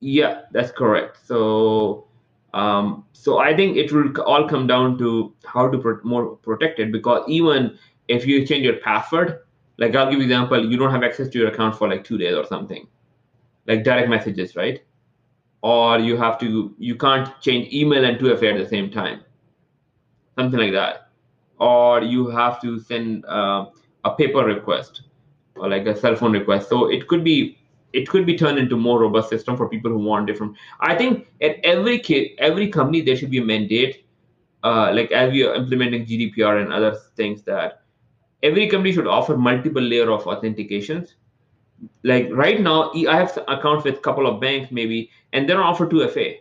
[0.00, 1.18] Yeah, that's correct.
[1.26, 2.08] So,
[2.52, 6.78] um, so I think it will all come down to how to pro- more protect
[6.78, 7.78] it because even
[8.08, 9.40] if you change your password,
[9.78, 12.18] like I'll give you example, you don't have access to your account for like two
[12.18, 12.86] days or something,
[13.66, 14.82] like direct messages, right?
[15.62, 19.22] Or you have to, you can't change email and 2FA at the same time,
[20.38, 21.10] something like that.
[21.58, 23.66] Or you have to send uh,
[24.04, 25.02] a paper request
[25.56, 26.68] or like a cell phone request.
[26.68, 27.58] So it could be
[27.92, 30.54] it could be turned into more robust system for people who want different.
[30.80, 34.04] I think at every kit, every company there should be a mandate,
[34.64, 37.85] uh, like as we are implementing GDPR and other things that
[38.42, 41.14] every company should offer multiple layer of authentications.
[42.02, 45.62] Like right now, I have accounts with a couple of banks maybe, and they don't
[45.62, 46.38] offer 2FA.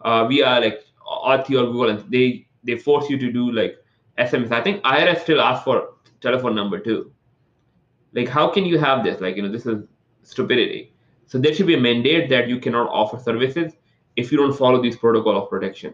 [0.00, 3.76] Uh, we are like Authy or Google, and they they force you to do like
[4.18, 4.52] SMS.
[4.52, 7.12] I think IRS still asks for telephone number too
[8.14, 9.84] like how can you have this like you know this is
[10.22, 10.92] stupidity
[11.26, 13.72] so there should be a mandate that you cannot offer services
[14.16, 15.92] if you don't follow these protocol of protection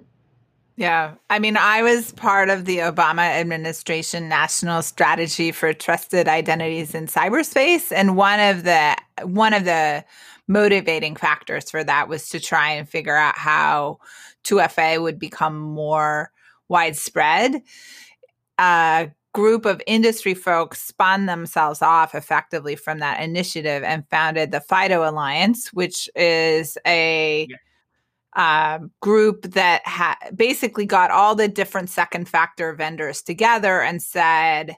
[0.80, 1.16] yeah.
[1.28, 7.06] I mean, I was part of the Obama administration national strategy for trusted identities in
[7.06, 10.02] cyberspace and one of the one of the
[10.48, 13.98] motivating factors for that was to try and figure out how
[14.44, 16.32] 2FA would become more
[16.70, 17.60] widespread.
[18.58, 24.62] A group of industry folks spun themselves off effectively from that initiative and founded the
[24.62, 27.56] FIDO Alliance, which is a yeah.
[28.34, 34.76] Uh, group that ha- basically got all the different second factor vendors together and said,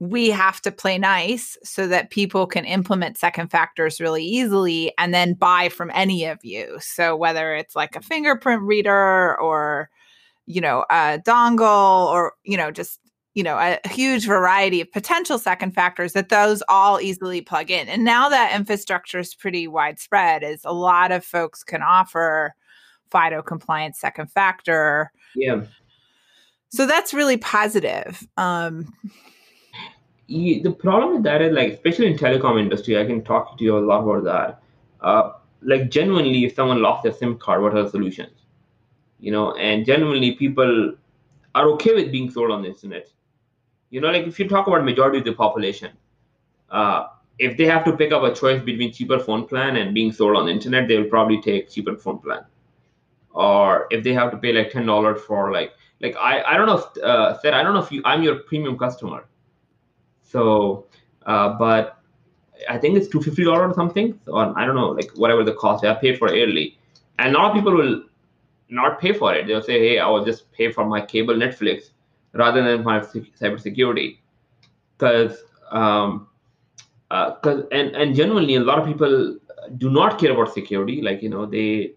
[0.00, 5.14] we have to play nice so that people can implement second factors really easily and
[5.14, 6.76] then buy from any of you.
[6.80, 9.88] So whether it's like a fingerprint reader or
[10.46, 13.00] you know a dongle or you know just
[13.34, 17.88] you know a huge variety of potential second factors that those all easily plug in.
[17.88, 22.54] And now that infrastructure is pretty widespread is a lot of folks can offer
[23.10, 25.12] fido compliant second factor.
[25.34, 25.62] Yeah.
[26.68, 28.26] So that's really positive.
[28.36, 28.92] Um
[30.26, 33.64] yeah, the problem with that is like especially in telecom industry i can talk to
[33.64, 34.62] you a lot about that.
[35.00, 38.46] Uh, like genuinely if someone lost their sim card what are the solutions?
[39.18, 40.94] You know and genuinely people
[41.56, 43.08] are okay with being sold on the internet
[43.94, 45.92] you know like if you talk about majority of the population
[46.70, 47.06] uh,
[47.38, 50.36] if they have to pick up a choice between cheaper phone plan and being sold
[50.36, 52.44] on the internet they will probably take cheaper phone plan.
[53.30, 56.66] Or if they have to pay like ten dollars for like like I, I don't
[56.66, 59.26] know if uh, said I don't know if you I'm your premium customer.
[60.22, 60.86] So
[61.26, 61.98] uh, but
[62.68, 65.54] I think it's two fifty dollars or something or I don't know like whatever the
[65.54, 65.84] cost.
[65.84, 66.78] I paid for yearly.
[67.18, 68.04] And a lot of people will
[68.68, 69.46] not pay for it.
[69.48, 71.90] They'll say hey I will just pay for my cable Netflix
[72.34, 74.18] rather than my cybersecurity.
[74.96, 75.38] Because
[75.70, 76.28] um,
[77.10, 79.38] uh, cause, and and genuinely, a lot of people
[79.76, 81.00] do not care about security.
[81.02, 81.94] Like you know, they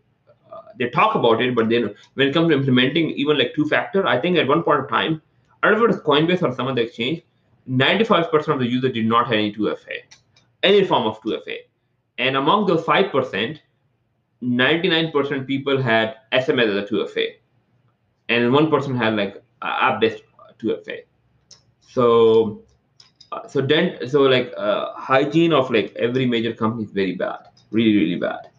[0.51, 3.65] uh, they talk about it, but then when it comes to implementing even like two
[3.65, 5.21] factor, I think at one point of time,
[5.61, 7.23] I don't know if it was Coinbase or some other exchange,
[7.69, 10.01] 95% of the user did not have any 2FA,
[10.63, 11.57] any form of 2FA.
[12.17, 13.59] And among those 5%,
[14.43, 17.27] 99% people had SMS as a 2FA.
[18.29, 20.23] And one person had like app-based
[20.59, 21.03] 2FA.
[21.81, 22.63] So,
[23.31, 27.47] uh, so then, so like uh, hygiene of like every major company is very bad,
[27.71, 28.49] really, really bad.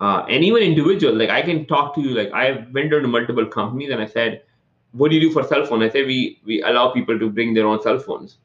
[0.00, 3.46] Uh, and even individual, like I can talk to you, like I went to multiple
[3.46, 4.42] companies and I said,
[4.92, 5.82] what do you do for cell phone?
[5.82, 8.38] I say we we allow people to bring their own cell phones.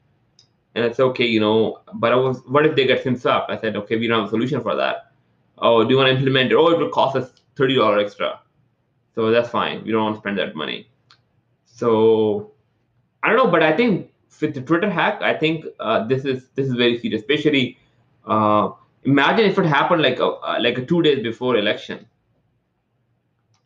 [0.75, 3.51] And it's okay, you know, but I was, what if they get SIM swapped?
[3.51, 5.11] I said, okay, we don't have a solution for that.
[5.57, 6.55] Oh, do you want to implement it?
[6.55, 8.39] Oh, it will cost us $30 extra.
[9.13, 9.83] So that's fine.
[9.83, 10.89] We don't want to spend that money.
[11.65, 12.50] So
[13.23, 16.47] I don't know, but I think with the Twitter hack, I think uh, this is
[16.55, 17.21] this is very serious.
[17.21, 17.77] Especially,
[18.25, 18.71] uh,
[19.03, 22.07] imagine if it happened like a uh, like a two days before election.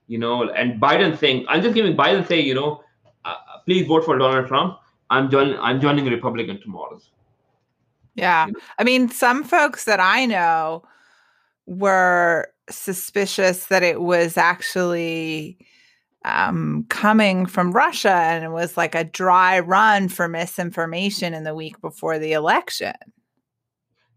[0.08, 2.84] You know, and Biden saying, I'm just giving Biden say, you know,
[3.24, 3.34] uh,
[3.66, 4.78] please vote for Donald Trump.
[5.10, 5.58] I'm joining.
[5.60, 7.00] I'm joining Republican tomorrow.
[8.16, 8.60] Yeah, you know?
[8.78, 10.84] I mean, some folks that I know
[11.66, 15.58] were suspicious that it was actually
[16.26, 21.54] um, coming from Russia, and it was like a dry run for misinformation in the
[21.54, 22.96] week before the election.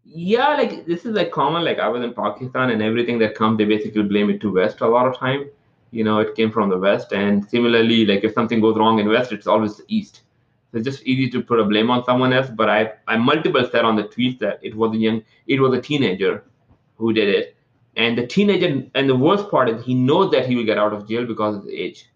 [0.03, 1.63] Yeah, like this is like common.
[1.63, 4.81] Like I was in Pakistan, and everything that comes, they basically blame it to West
[4.81, 5.49] a lot of time.
[5.91, 9.07] You know, it came from the West, and similarly, like if something goes wrong in
[9.07, 10.23] West, it's always the East.
[10.71, 12.49] So it's just easy to put a blame on someone else.
[12.49, 15.77] But I, I multiple said on the tweet that it was a young, it was
[15.77, 16.43] a teenager
[16.97, 17.55] who did it,
[17.99, 20.93] and the teenager, and the worst part is he knows that he will get out
[20.93, 22.09] of jail because of his age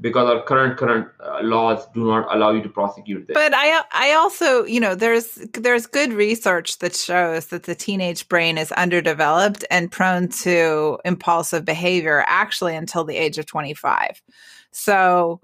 [0.00, 3.34] because our current current uh, laws do not allow you to prosecute this.
[3.34, 8.26] But I I also, you know, there's there's good research that shows that the teenage
[8.28, 14.22] brain is underdeveloped and prone to impulsive behavior actually until the age of 25.
[14.70, 15.42] So,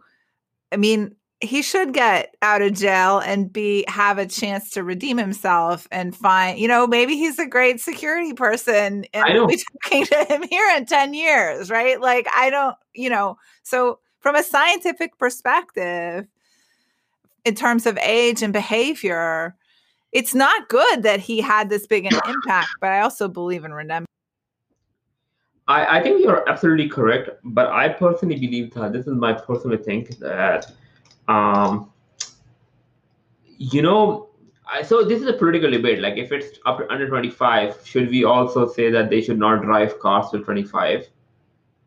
[0.71, 5.19] I mean, he should get out of jail and be have a chance to redeem
[5.19, 10.07] himself and find, you know, maybe he's a great security person and we'll be talking
[10.07, 12.01] to him here in 10 years, right?
[12.01, 16.27] Like I don't, you know, so from a scientific perspective,
[17.45, 19.57] in terms of age and behavior,
[20.13, 23.73] it's not good that he had this big an impact, but I also believe in
[23.73, 24.07] redemption.
[25.67, 29.79] I, I think you're absolutely correct, but I personally believe that this is my personal
[29.79, 30.71] think that,
[31.29, 31.91] um,
[33.59, 34.29] you know,
[34.67, 36.01] I, so this is a political debate.
[36.01, 39.63] Like, if it's up to under 25, should we also say that they should not
[39.63, 41.09] drive cars till 25?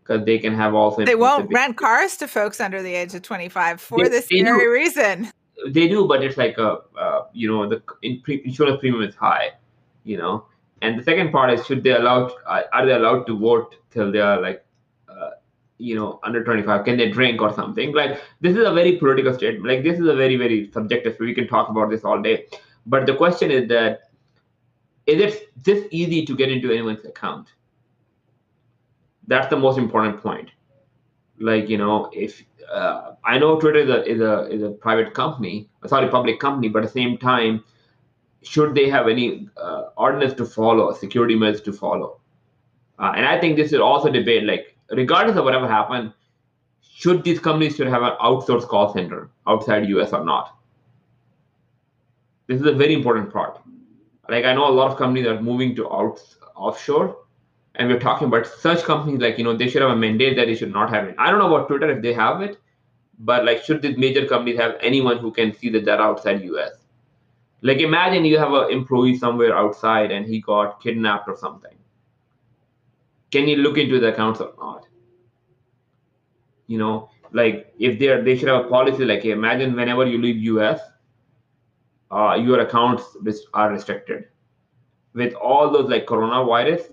[0.06, 1.04] because they can have also.
[1.04, 4.44] They won't rent cars to folks under the age of 25 for they, this they
[4.44, 4.72] very do.
[4.72, 5.32] reason.
[5.70, 9.54] They do, but it's like a, uh, you know, the insurance premium is high,
[10.04, 10.46] you know.
[10.82, 12.28] And the second part is, should they allow?
[12.46, 14.65] Uh, are they allowed to vote till they are like, uh,
[15.78, 16.86] you know, under 25?
[16.86, 17.94] Can they drink or something?
[17.94, 19.66] Like this is a very political statement.
[19.66, 21.18] Like this is a very very subjective.
[21.20, 22.46] We can talk about this all day.
[22.86, 24.10] But the question is that,
[25.08, 27.48] is it this easy to get into anyone's account?
[29.28, 30.50] that's the most important point
[31.40, 35.14] like you know if uh, i know twitter is a, is a is a private
[35.14, 37.64] company sorry public company but at the same time
[38.44, 42.20] should they have any uh, ordinance to follow security measures to follow
[43.00, 46.14] uh, and i think this is also debate like regardless of whatever happened
[46.82, 50.58] should these companies should have an outsourced call center outside us or not?
[52.48, 53.62] This is a very important part.
[54.30, 56.20] Like i know a lot of companies are moving to out
[56.56, 57.18] offshore
[57.76, 60.48] and we're talking about such companies like you know they should have a mandate that
[60.48, 61.16] they should not have it.
[61.18, 62.58] I don't know about twitter if they have it
[63.20, 66.74] but like should these major companies have anyone who can see that they're outside us
[67.62, 71.75] like imagine you have an employee somewhere outside and he got kidnapped or something
[73.32, 74.86] can you look into the accounts or not
[76.68, 80.58] you know like if they're they should have a policy like imagine whenever you leave
[80.58, 80.80] us
[82.12, 83.18] uh, your accounts
[83.54, 84.26] are restricted
[85.14, 86.92] with all those like coronavirus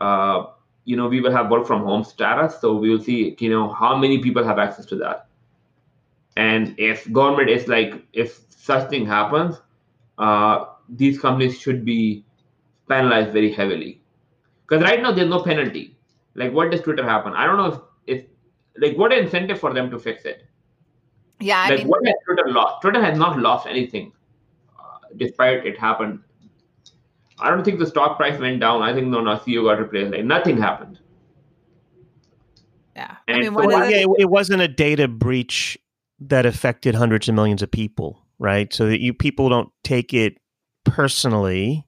[0.00, 0.46] uh,
[0.84, 2.60] you know, we will have work from home status.
[2.60, 5.28] So we will see, you know, how many people have access to that.
[6.36, 9.60] And if government is like, if such thing happens,
[10.18, 12.24] uh, these companies should be
[12.88, 14.01] penalized very heavily.
[14.72, 15.98] Because right now there's no penalty.
[16.34, 17.34] Like, what does Twitter happen?
[17.34, 17.66] I don't know
[18.06, 18.26] if, if
[18.78, 20.44] like, what incentive for them to fix it?
[21.40, 22.80] Yeah, I like, mean, what has Twitter lost?
[22.80, 24.12] Twitter has not lost anything,
[24.78, 26.20] uh, despite it happened
[27.42, 28.82] I don't think the stock price went down.
[28.82, 30.12] I think no, no CEO got replaced.
[30.12, 31.00] Like nothing happened.
[32.94, 35.78] Yeah, and I mean, well, yeah, it, it, wasn't a data breach
[36.20, 38.72] that affected hundreds of millions of people, right?
[38.72, 40.36] So that you people don't take it
[40.84, 41.86] personally,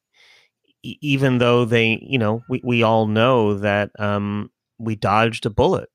[1.01, 5.89] even though they, you know, we, we all know that um, we dodged a bullet.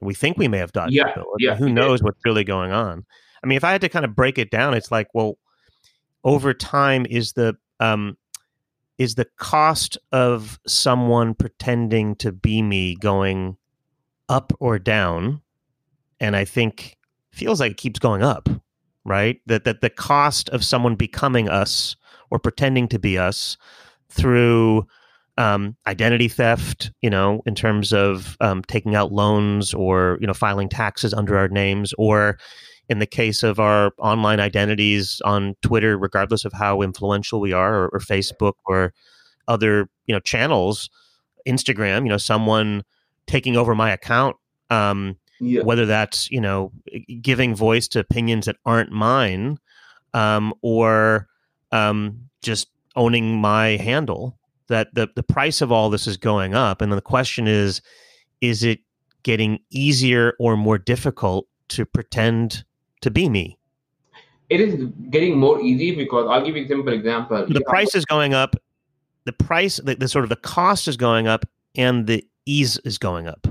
[0.00, 1.40] We think we may have dodged yeah, a bullet.
[1.40, 3.04] Yeah, who knows what's really going on?
[3.42, 5.38] I mean, if I had to kind of break it down, it's like, well,
[6.24, 8.16] over time, is the um,
[8.98, 13.56] is the cost of someone pretending to be me going
[14.28, 15.42] up or down
[16.20, 16.96] and i think
[17.32, 18.48] feels like it keeps going up
[19.04, 21.96] right that that the cost of someone becoming us
[22.30, 23.56] or pretending to be us
[24.12, 24.86] through
[25.38, 30.34] um, identity theft, you know, in terms of um, taking out loans or you know
[30.34, 32.38] filing taxes under our names, or
[32.88, 37.84] in the case of our online identities on Twitter, regardless of how influential we are,
[37.84, 38.92] or, or Facebook, or
[39.48, 40.90] other you know channels,
[41.48, 42.82] Instagram, you know, someone
[43.26, 44.36] taking over my account,
[44.68, 45.62] um, yeah.
[45.62, 46.72] whether that's you know
[47.22, 49.58] giving voice to opinions that aren't mine,
[50.12, 51.26] um, or
[51.70, 54.38] um, just owning my handle.
[54.68, 57.82] That the the price of all this is going up, and then the question is,
[58.40, 58.80] is it
[59.22, 62.64] getting easier or more difficult to pretend
[63.00, 63.58] to be me?
[64.50, 67.46] It is getting more easy because I'll give you a simple example.
[67.46, 68.56] The price is going up.
[69.24, 72.98] The price, the, the, sort of the cost is going up, and the ease is
[72.98, 73.46] going up,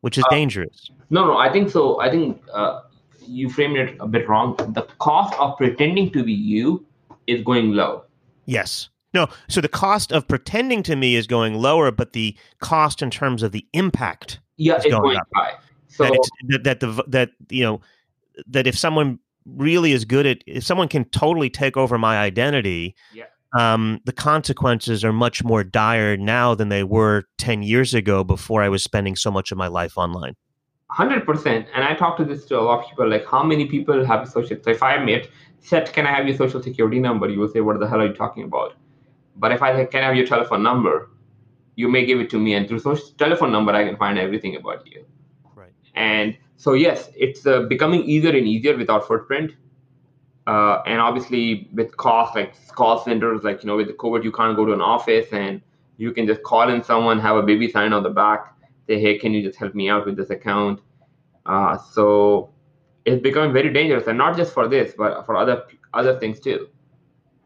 [0.00, 0.90] which is uh, dangerous.
[1.10, 2.00] No, no, I think so.
[2.00, 2.82] I think uh,
[3.26, 4.56] you framed it a bit wrong.
[4.56, 6.86] The cost of pretending to be you
[7.26, 8.04] is going low.
[8.48, 8.88] Yes.
[9.14, 13.10] No, so the cost of pretending to me is going lower, but the cost in
[13.10, 15.28] terms of the impact yeah, is it's going, going up.
[15.34, 15.54] high.
[15.88, 17.80] So that, it's, that that the that you know
[18.46, 22.94] that if someone really is good at if someone can totally take over my identity,
[23.14, 23.24] yeah.
[23.58, 28.62] um, the consequences are much more dire now than they were ten years ago before
[28.62, 30.36] I was spending so much of my life online.
[30.90, 31.66] Hundred percent.
[31.74, 34.28] And I talk to this to a lot of people, like how many people have
[34.28, 35.28] social so if I met
[35.60, 37.28] said, Can I have your social security number?
[37.28, 38.74] You will say, What the hell are you talking about?
[39.36, 41.10] But if I say, Can I have your telephone number?
[41.76, 44.56] You may give it to me, and through social telephone number, I can find everything
[44.56, 45.04] about you.
[45.54, 45.72] Right.
[45.94, 49.52] And so, yes, it's uh, becoming easier and easier with our footprint.
[50.48, 54.32] Uh, and obviously, with cost, like call centers, like, you know, with the COVID, you
[54.32, 55.60] can't go to an office and
[55.98, 58.54] you can just call in someone, have a baby sign on the back,
[58.86, 60.80] say, Hey, can you just help me out with this account?
[61.46, 62.50] Uh, so,
[63.12, 66.68] it's becoming very dangerous, and not just for this, but for other other things too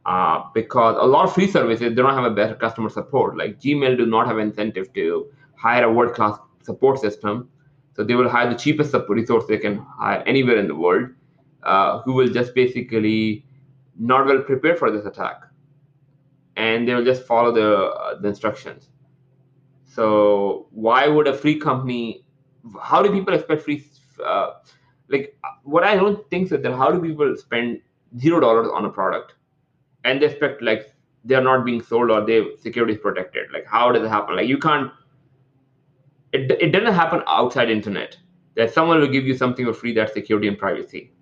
[0.06, 3.36] uh, because a lot of free services don't have a better customer support.
[3.36, 7.48] Like Gmail do not have incentive to hire a world class support system,
[7.94, 11.10] so they will hire the cheapest resource they can hire anywhere in the world,
[11.62, 13.44] uh, who will just basically
[13.98, 15.42] not well prepared for this attack,
[16.56, 18.88] and they will just follow the uh, the instructions.
[19.84, 22.24] So why would a free company?
[22.80, 23.86] How do people expect free?
[24.24, 24.52] Uh,
[25.12, 27.80] like uh, what I don't think is that how do people spend
[28.18, 29.34] zero dollars on a product?
[30.04, 30.94] and they expect like
[31.24, 34.48] they're not being sold or their security is protected like how does it happen like
[34.48, 34.90] you can't
[36.32, 38.16] it, it doesn't happen outside internet
[38.54, 41.12] that someone will give you something for free that's security and privacy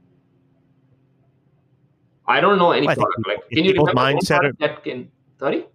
[2.27, 5.67] i don't know any Well, product like can you remember mindset product that can sorry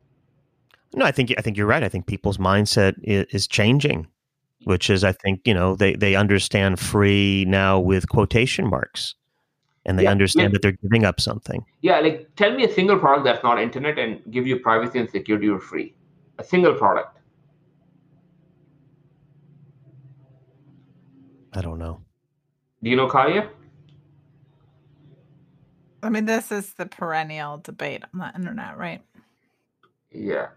[0.96, 1.84] No, I think I think you're right.
[1.84, 4.08] I think people's mindset is, is changing,
[4.66, 9.16] which is I think you know they they understand free now with quotation marks,
[9.86, 10.54] and they Yeah, understand yeah.
[10.54, 11.66] that they're giving up something.
[11.82, 15.10] yeah like tell me a single product that's not internet and give you privacy and
[15.10, 15.94] security for free
[16.40, 17.18] a single product
[21.54, 22.02] I don't know.
[22.84, 23.50] do you know Kavya?
[26.04, 29.02] I mean, this is the perennial debate on the internet, right?
[30.12, 30.48] yeah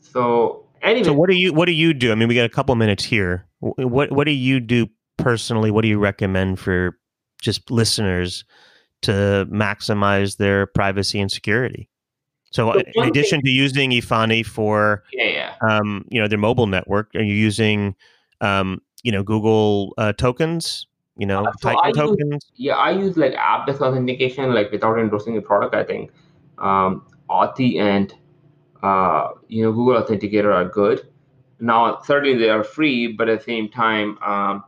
[0.00, 2.12] so anyway So what do you what do you do?
[2.12, 3.46] I mean, we got a couple minutes here.
[3.60, 4.86] What what do you do
[5.18, 5.70] personally?
[5.70, 6.98] What do you recommend for
[7.40, 8.44] just listeners
[9.02, 11.88] to maximize their privacy and security?
[12.50, 16.66] So, So in addition to using Efani for yeah yeah um, you know their mobile
[16.66, 17.94] network, are you using
[18.40, 20.86] um, you know Google uh, tokens?
[21.16, 22.46] You know, Uh, so Titan I use- tokens.
[22.56, 25.74] Yeah, I use like app-based authentication, like without endorsing the product.
[25.74, 26.10] I think
[26.58, 28.14] um, Authy and
[28.82, 31.08] uh, you know Google Authenticator are good.
[31.60, 34.64] Now, certainly they are free, but at the same time, um,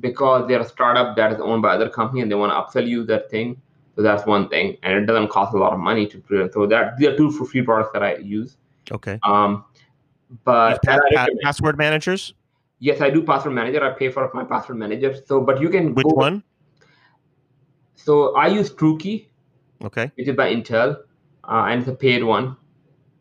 [0.00, 2.86] because they're a startup that is owned by other company and they want to upsell
[2.86, 3.60] you that thing,
[3.96, 6.52] so that's one thing, and it doesn't cost a lot of money to create.
[6.52, 8.56] So that these are two for free products that I use.
[8.92, 9.18] Okay.
[9.22, 9.64] Um,
[10.44, 12.34] but Pa- pa- password managers.
[12.80, 13.82] yes, I do password manager.
[13.82, 15.14] I pay for my password manager.
[15.26, 16.42] So, but you can go Which go, one?
[17.94, 19.28] So I use TrueKey.
[19.84, 20.10] Okay.
[20.16, 20.96] which is by Intel,
[21.44, 22.56] uh, and it's a paid one.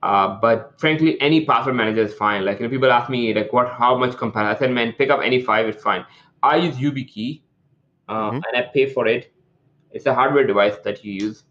[0.04, 2.46] Uh, but frankly, any password manager is fine.
[2.46, 4.56] Like you know, people ask me like, what, how much comparison?
[4.56, 6.06] I said, man, pick up any five, it's fine.
[6.44, 7.42] I use YubiKey,
[8.10, 8.42] uh, Mhm.
[8.48, 9.32] and I pay for it.
[9.92, 11.44] It's a hardware device that you use.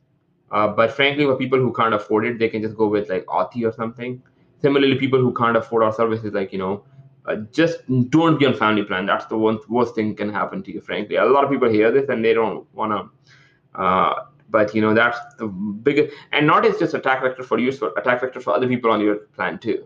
[0.51, 3.25] Uh, but frankly, for people who can't afford it, they can just go with like
[3.27, 4.23] Authy or something.
[4.61, 6.85] Similarly, people who can't afford our services, like you know,
[7.27, 7.79] uh, just
[8.11, 9.07] don't be on family plan.
[9.07, 10.83] That's the one worst thing can happen to you.
[10.83, 13.81] Frankly, a lot of people hear this and they don't want to.
[13.81, 17.73] Uh, but you know that's the biggest, and not it's just attack vector for you,
[17.81, 19.79] but attack vector for other people on your plan too.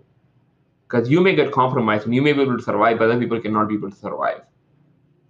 [0.89, 3.41] Because you may get compromised and you may be able to survive, but other people
[3.41, 4.43] cannot be able to survive.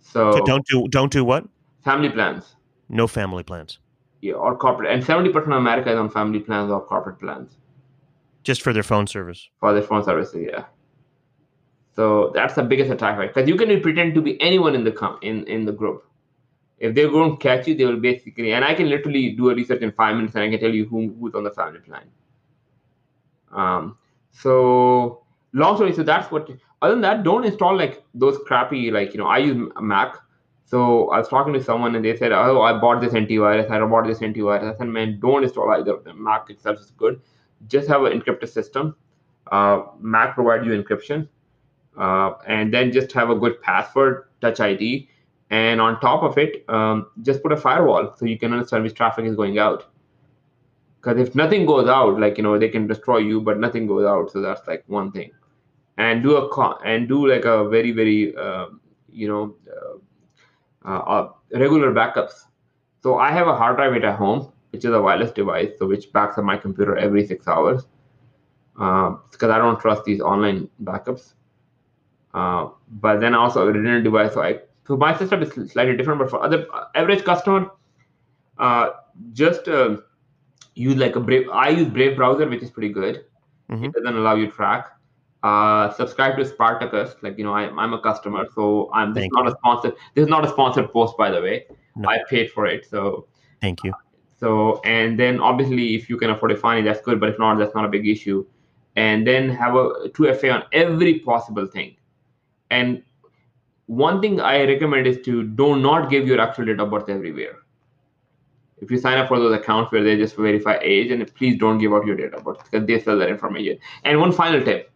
[0.01, 1.45] So, So don't do don't do what?
[1.85, 2.57] family plans,
[2.89, 3.79] No family plans.
[4.23, 7.57] yeah, or corporate, and seventy percent of America is on family plans or corporate plans.
[8.43, 9.49] Just for their phone service.
[9.61, 10.47] for their phone services.
[10.51, 10.65] Yeah.
[11.95, 13.33] So that's the biggest attack, right?
[13.33, 16.05] Because you can pretend to be anyone in the com- in in the group.
[16.79, 19.81] If they don't catch you, they will basically, and I can literally do a research
[19.81, 22.05] in five minutes, and I can tell you who who's on the family plan.
[23.53, 23.97] Um.
[24.33, 25.95] So long story.
[25.95, 26.51] So that's what.
[26.83, 29.27] Other than that, don't install like those crappy like you know.
[29.27, 30.17] I use Mac.
[30.67, 33.71] So I was talking to someone and they said, "Oh, I bought this antivirus.
[33.71, 36.23] I bought this antivirus." I said, "Man, don't install either of them.
[36.23, 37.21] Mac itself is good.
[37.69, 38.95] Just have an encrypted system.
[39.51, 41.29] Uh, Mac provide you encryption,
[41.97, 45.09] uh, and then just have a good password, Touch ID,
[45.51, 48.95] and on top of it, um, just put a firewall so you can understand which
[48.95, 49.87] traffic is going out.
[51.01, 54.05] Because if nothing goes out, like you know, they can destroy you, but nothing goes
[54.05, 54.31] out.
[54.33, 55.31] So that's like one thing.
[55.99, 58.67] And do a and do like a very very uh,
[59.11, 59.57] you know
[60.85, 62.45] uh, uh, regular backups.
[63.03, 66.13] So I have a hard drive at home, which is a wireless device, so which
[66.13, 67.87] backs up my computer every six hours
[68.79, 71.35] uh, because I don't trust these online backups.
[72.35, 72.69] Uh,
[73.01, 74.35] but then also a redundant device.
[74.35, 76.21] So, I, so my system is slightly different.
[76.21, 77.71] But for other uh, average customer,
[78.59, 78.91] uh,
[79.33, 79.97] just uh,
[80.75, 81.49] use like a Brave.
[81.51, 83.25] I use Brave browser, which is pretty good.
[83.71, 83.87] Mm-hmm.
[83.87, 84.93] It doesn't allow you to track.
[85.43, 87.17] Uh, subscribe to Spartacus.
[87.23, 89.13] Like you know, I, am a customer, so I'm.
[89.13, 89.53] This is not you.
[89.53, 89.95] a sponsored.
[90.15, 91.67] This is not a sponsored post, by the way.
[91.97, 92.09] No.
[92.09, 93.27] I paid for it, so.
[93.61, 93.93] Thank you.
[94.39, 97.19] So and then obviously, if you can afford Efani, that's good.
[97.21, 98.47] But if not, that's not a big issue.
[98.95, 101.97] And then have a 2FA on every possible thing.
[102.71, 103.03] And
[103.87, 107.57] one thing I recommend is to do not give your actual date of birth everywhere
[108.79, 111.79] if you sign up for those accounts where they just verify age, and please don't
[111.79, 113.79] give out your date of birth because they sell that information.
[114.05, 114.91] And one final tip: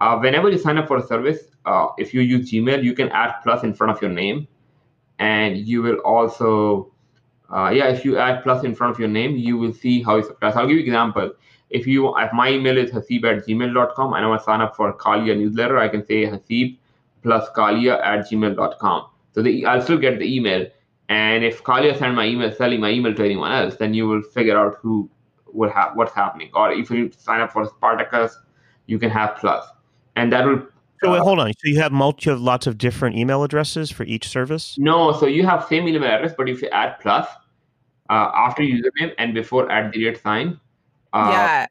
[0.00, 3.08] uh, whenever you sign up for a service, uh, if you use Gmail, you can
[3.10, 4.48] add plus in front of your name,
[5.18, 6.92] and you will also,
[7.54, 10.16] uh, yeah, if you add plus in front of your name, you will see how
[10.16, 10.56] it's suppressed.
[10.56, 11.32] I'll give you an example.
[11.70, 14.74] If you, if my email is haseeb at gmail.com, and I want to sign up
[14.74, 16.77] for Kaliya newsletter, I can say haseeb
[17.22, 19.06] plus Kaliya at gmail.com.
[19.32, 20.66] So the, I'll still get the email
[21.08, 24.22] and if Kaliya send my email, selling my email to anyone else, then you will
[24.22, 25.08] figure out who
[25.46, 26.50] would have what's happening.
[26.54, 28.38] Or if you sign up for Spartacus,
[28.86, 29.64] you can have plus,
[30.16, 30.62] and that will.
[31.02, 31.52] So wait, uh, hold on.
[31.58, 34.76] So you have multi, you have lots of different email addresses for each service?
[34.78, 35.12] No.
[35.12, 37.26] So you have same email address, but if you add plus
[38.10, 40.60] uh, after username and before at the rate sign,
[41.14, 41.66] uh, yeah,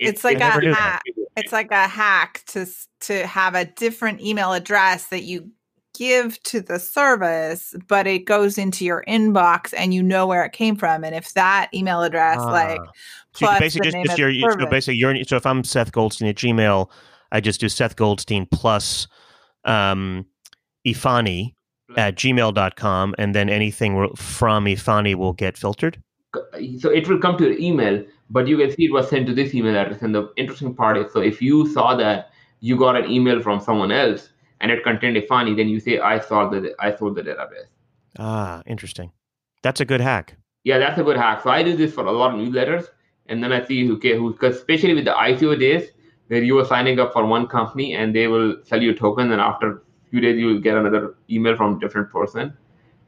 [0.00, 1.02] it's like a hack.
[1.36, 2.66] It's like a hack to
[3.00, 5.50] to have a different email address that you
[5.94, 10.52] give to the service, but it goes into your inbox and you know where it
[10.52, 11.04] came from.
[11.04, 12.80] And if that email address, uh, like,
[13.32, 16.90] so basically just, just your, so basically your, so if I'm Seth Goldstein at Gmail,
[17.32, 19.06] I just do Seth Goldstein plus
[19.64, 20.26] um,
[20.86, 21.54] Efani
[21.96, 26.02] at gmail.com and then anything from Efani will get filtered?
[26.80, 29.34] So it will come to your email, but you can see it was sent to
[29.34, 30.02] this email address.
[30.02, 33.60] And the interesting part is, so if you saw that you got an email from
[33.60, 37.22] someone else, and it contained Efani, then you say I saw the I sold the
[37.22, 37.68] database.
[38.18, 39.10] Ah, interesting.
[39.62, 40.36] That's a good hack.
[40.62, 41.42] Yeah, that's a good hack.
[41.42, 42.86] So I do this for a lot of newsletters,
[43.26, 45.90] and then I see who okay, who especially with the ICO days
[46.28, 49.40] where you are signing up for one company and they will sell you tokens, and
[49.40, 52.56] after a few days you will get another email from a different person.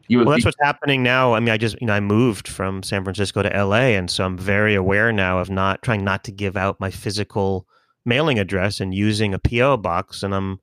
[0.08, 1.34] You well, that's what's happening now.
[1.34, 4.24] I mean, I just you know I moved from San Francisco to LA, and so
[4.24, 7.66] I'm very aware now of not trying not to give out my physical
[8.04, 10.60] mailing address and using a PO box, and I'm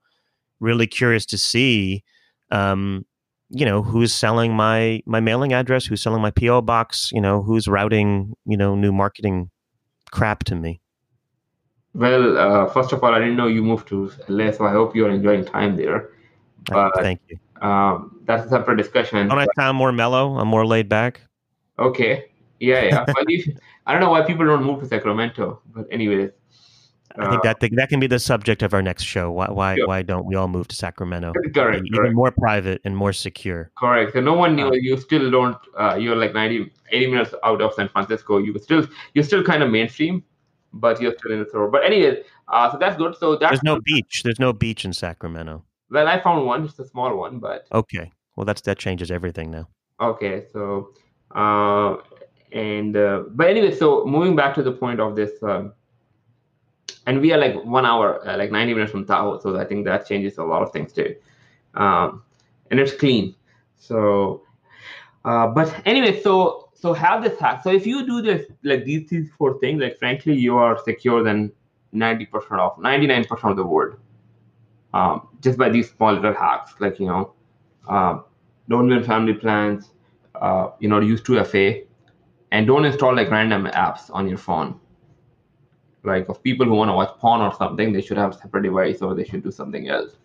[0.60, 2.04] really curious to see,
[2.52, 3.06] um,
[3.50, 7.44] you know, who's selling my my mailing address, who's selling my PO box, you know,
[7.44, 9.50] who's routing, you know, new marketing
[10.12, 10.80] crap to me.
[11.94, 14.96] Well, uh, first of all, I didn't know you moved to LA, so I hope
[14.96, 16.10] you're enjoying time there.
[16.66, 17.38] But, Thank you.
[17.62, 19.28] Um, that's a separate discussion.
[19.28, 20.38] Don't I sound more mellow?
[20.38, 21.22] I'm more laid back.
[21.80, 22.26] Okay.
[22.60, 23.06] Yeah, yeah.
[23.16, 23.56] well, you,
[23.86, 26.32] I don't know why people don't move to Sacramento, but anyways,
[27.18, 29.32] I think that that can be the subject of our next show.
[29.32, 31.34] Why why why don't we all move to Sacramento?
[31.54, 31.86] Correct.
[31.86, 32.16] Even correct.
[32.16, 33.72] more private and more secure.
[33.78, 34.14] Correct.
[34.14, 35.58] So no one knew uh, you still don't.
[35.80, 38.40] Uh, you're like 90, 80 minutes out of San Francisco.
[38.40, 40.24] You still you're still kind of mainstream,
[40.74, 41.70] but you're still in the throw.
[41.70, 43.16] But anyway, uh, so that's good.
[43.16, 44.22] So that's there's no beach.
[44.24, 45.64] There's no beach in Sacramento.
[45.94, 46.66] Well, I found one.
[46.66, 48.12] It's a small one, but okay.
[48.36, 49.68] Well, that's that changes everything now.
[50.02, 50.90] Okay, so
[51.36, 51.98] uh,
[52.52, 55.32] and uh, but anyway, so moving back to the point of this.
[55.44, 55.74] Um,
[57.06, 59.40] and we are like one hour, uh, like 90 minutes from Tahoe.
[59.40, 61.16] So I think that changes a lot of things too.
[61.76, 62.24] Um,
[62.72, 63.36] and it's clean.
[63.78, 64.42] So,
[65.26, 67.62] uh, but anyway, so so have this hack.
[67.64, 71.24] So if you do this, like these these four things, like frankly, you are secure
[71.24, 71.52] than
[71.94, 73.98] 90% of 99% of the world.
[74.94, 77.34] Um, just by these small little hacks, like you know,
[77.88, 78.20] uh,
[78.70, 79.92] don't win family plans,
[80.36, 81.86] uh, you know, use 2FA,
[82.52, 84.80] and don't install like random apps on your phone
[86.04, 88.64] like of people who want to watch porn or something, they should have a separate
[88.64, 90.18] device or they should do something else.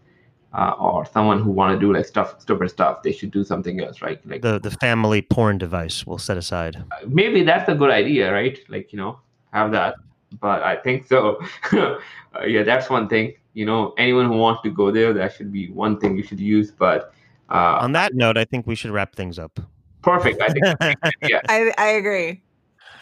[0.55, 3.81] Uh, or someone who want to do like stuff, stupid stuff, they should do something
[3.83, 4.19] else, right?
[4.27, 6.83] Like the the family porn device will set aside.
[7.07, 8.59] Maybe that's a good idea, right?
[8.69, 9.21] Like you know,
[9.53, 9.97] have that.
[10.41, 11.41] But I think so.
[11.72, 11.99] uh,
[12.47, 13.35] yeah, that's one thing.
[13.55, 16.41] You know, anyone who wants to go there, that should be one thing you should
[16.41, 16.70] use.
[16.70, 17.12] But
[17.51, 19.59] uh, on that note, I think we should wrap things up.
[20.03, 20.41] Perfect.
[20.41, 20.99] I think.
[21.22, 21.41] yeah.
[21.49, 22.43] I I agree.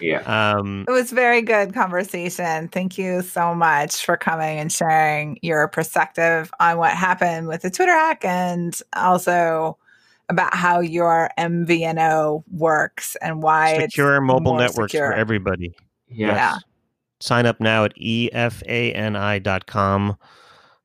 [0.00, 0.18] Yeah.
[0.20, 2.68] Um, it was very good conversation.
[2.68, 7.70] Thank you so much for coming and sharing your perspective on what happened with the
[7.70, 9.78] Twitter hack and also
[10.28, 15.12] about how your MVNO works and why secure mobile networks secure.
[15.12, 15.74] for everybody.
[16.08, 16.36] Yes.
[16.36, 16.58] Yeah.
[17.20, 18.96] Sign up now at efani.com.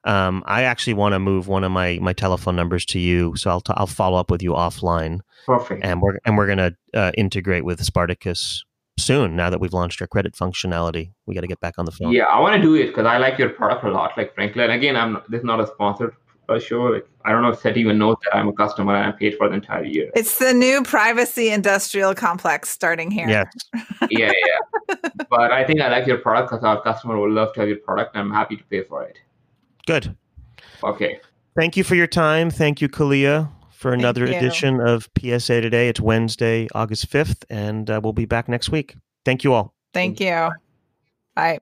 [0.03, 3.51] Um, I actually want to move one of my my telephone numbers to you, so
[3.51, 5.19] I'll t- I'll follow up with you offline.
[5.45, 5.85] Perfect.
[5.85, 8.63] And we're and we're gonna uh, integrate with Spartacus
[8.97, 11.11] soon now that we've launched our credit functionality.
[11.25, 12.11] We got to get back on the phone.
[12.11, 14.17] Yeah, I want to do it because I like your product a lot.
[14.17, 16.15] Like frankly, and again, I'm this is not a sponsored
[16.59, 16.83] show.
[16.83, 19.37] Like I don't know if Seth even knows that I'm a customer and I'm paid
[19.37, 20.11] for the entire year.
[20.15, 23.27] It's the new privacy industrial complex starting here.
[24.09, 24.31] Yeah, yeah,
[24.87, 24.97] yeah.
[25.29, 27.77] but I think I like your product because our customer would love to have your
[27.77, 28.15] product.
[28.15, 29.17] and I'm happy to pay for it.
[29.85, 30.15] Good.
[30.83, 31.19] Okay.
[31.55, 32.49] Thank you for your time.
[32.49, 33.49] Thank you, Kaliya
[33.81, 35.89] for another edition of PSA Today.
[35.89, 38.95] It's Wednesday, August 5th, and uh, we'll be back next week.
[39.25, 39.73] Thank you all.
[39.93, 40.49] Thank you.
[41.35, 41.59] Bye.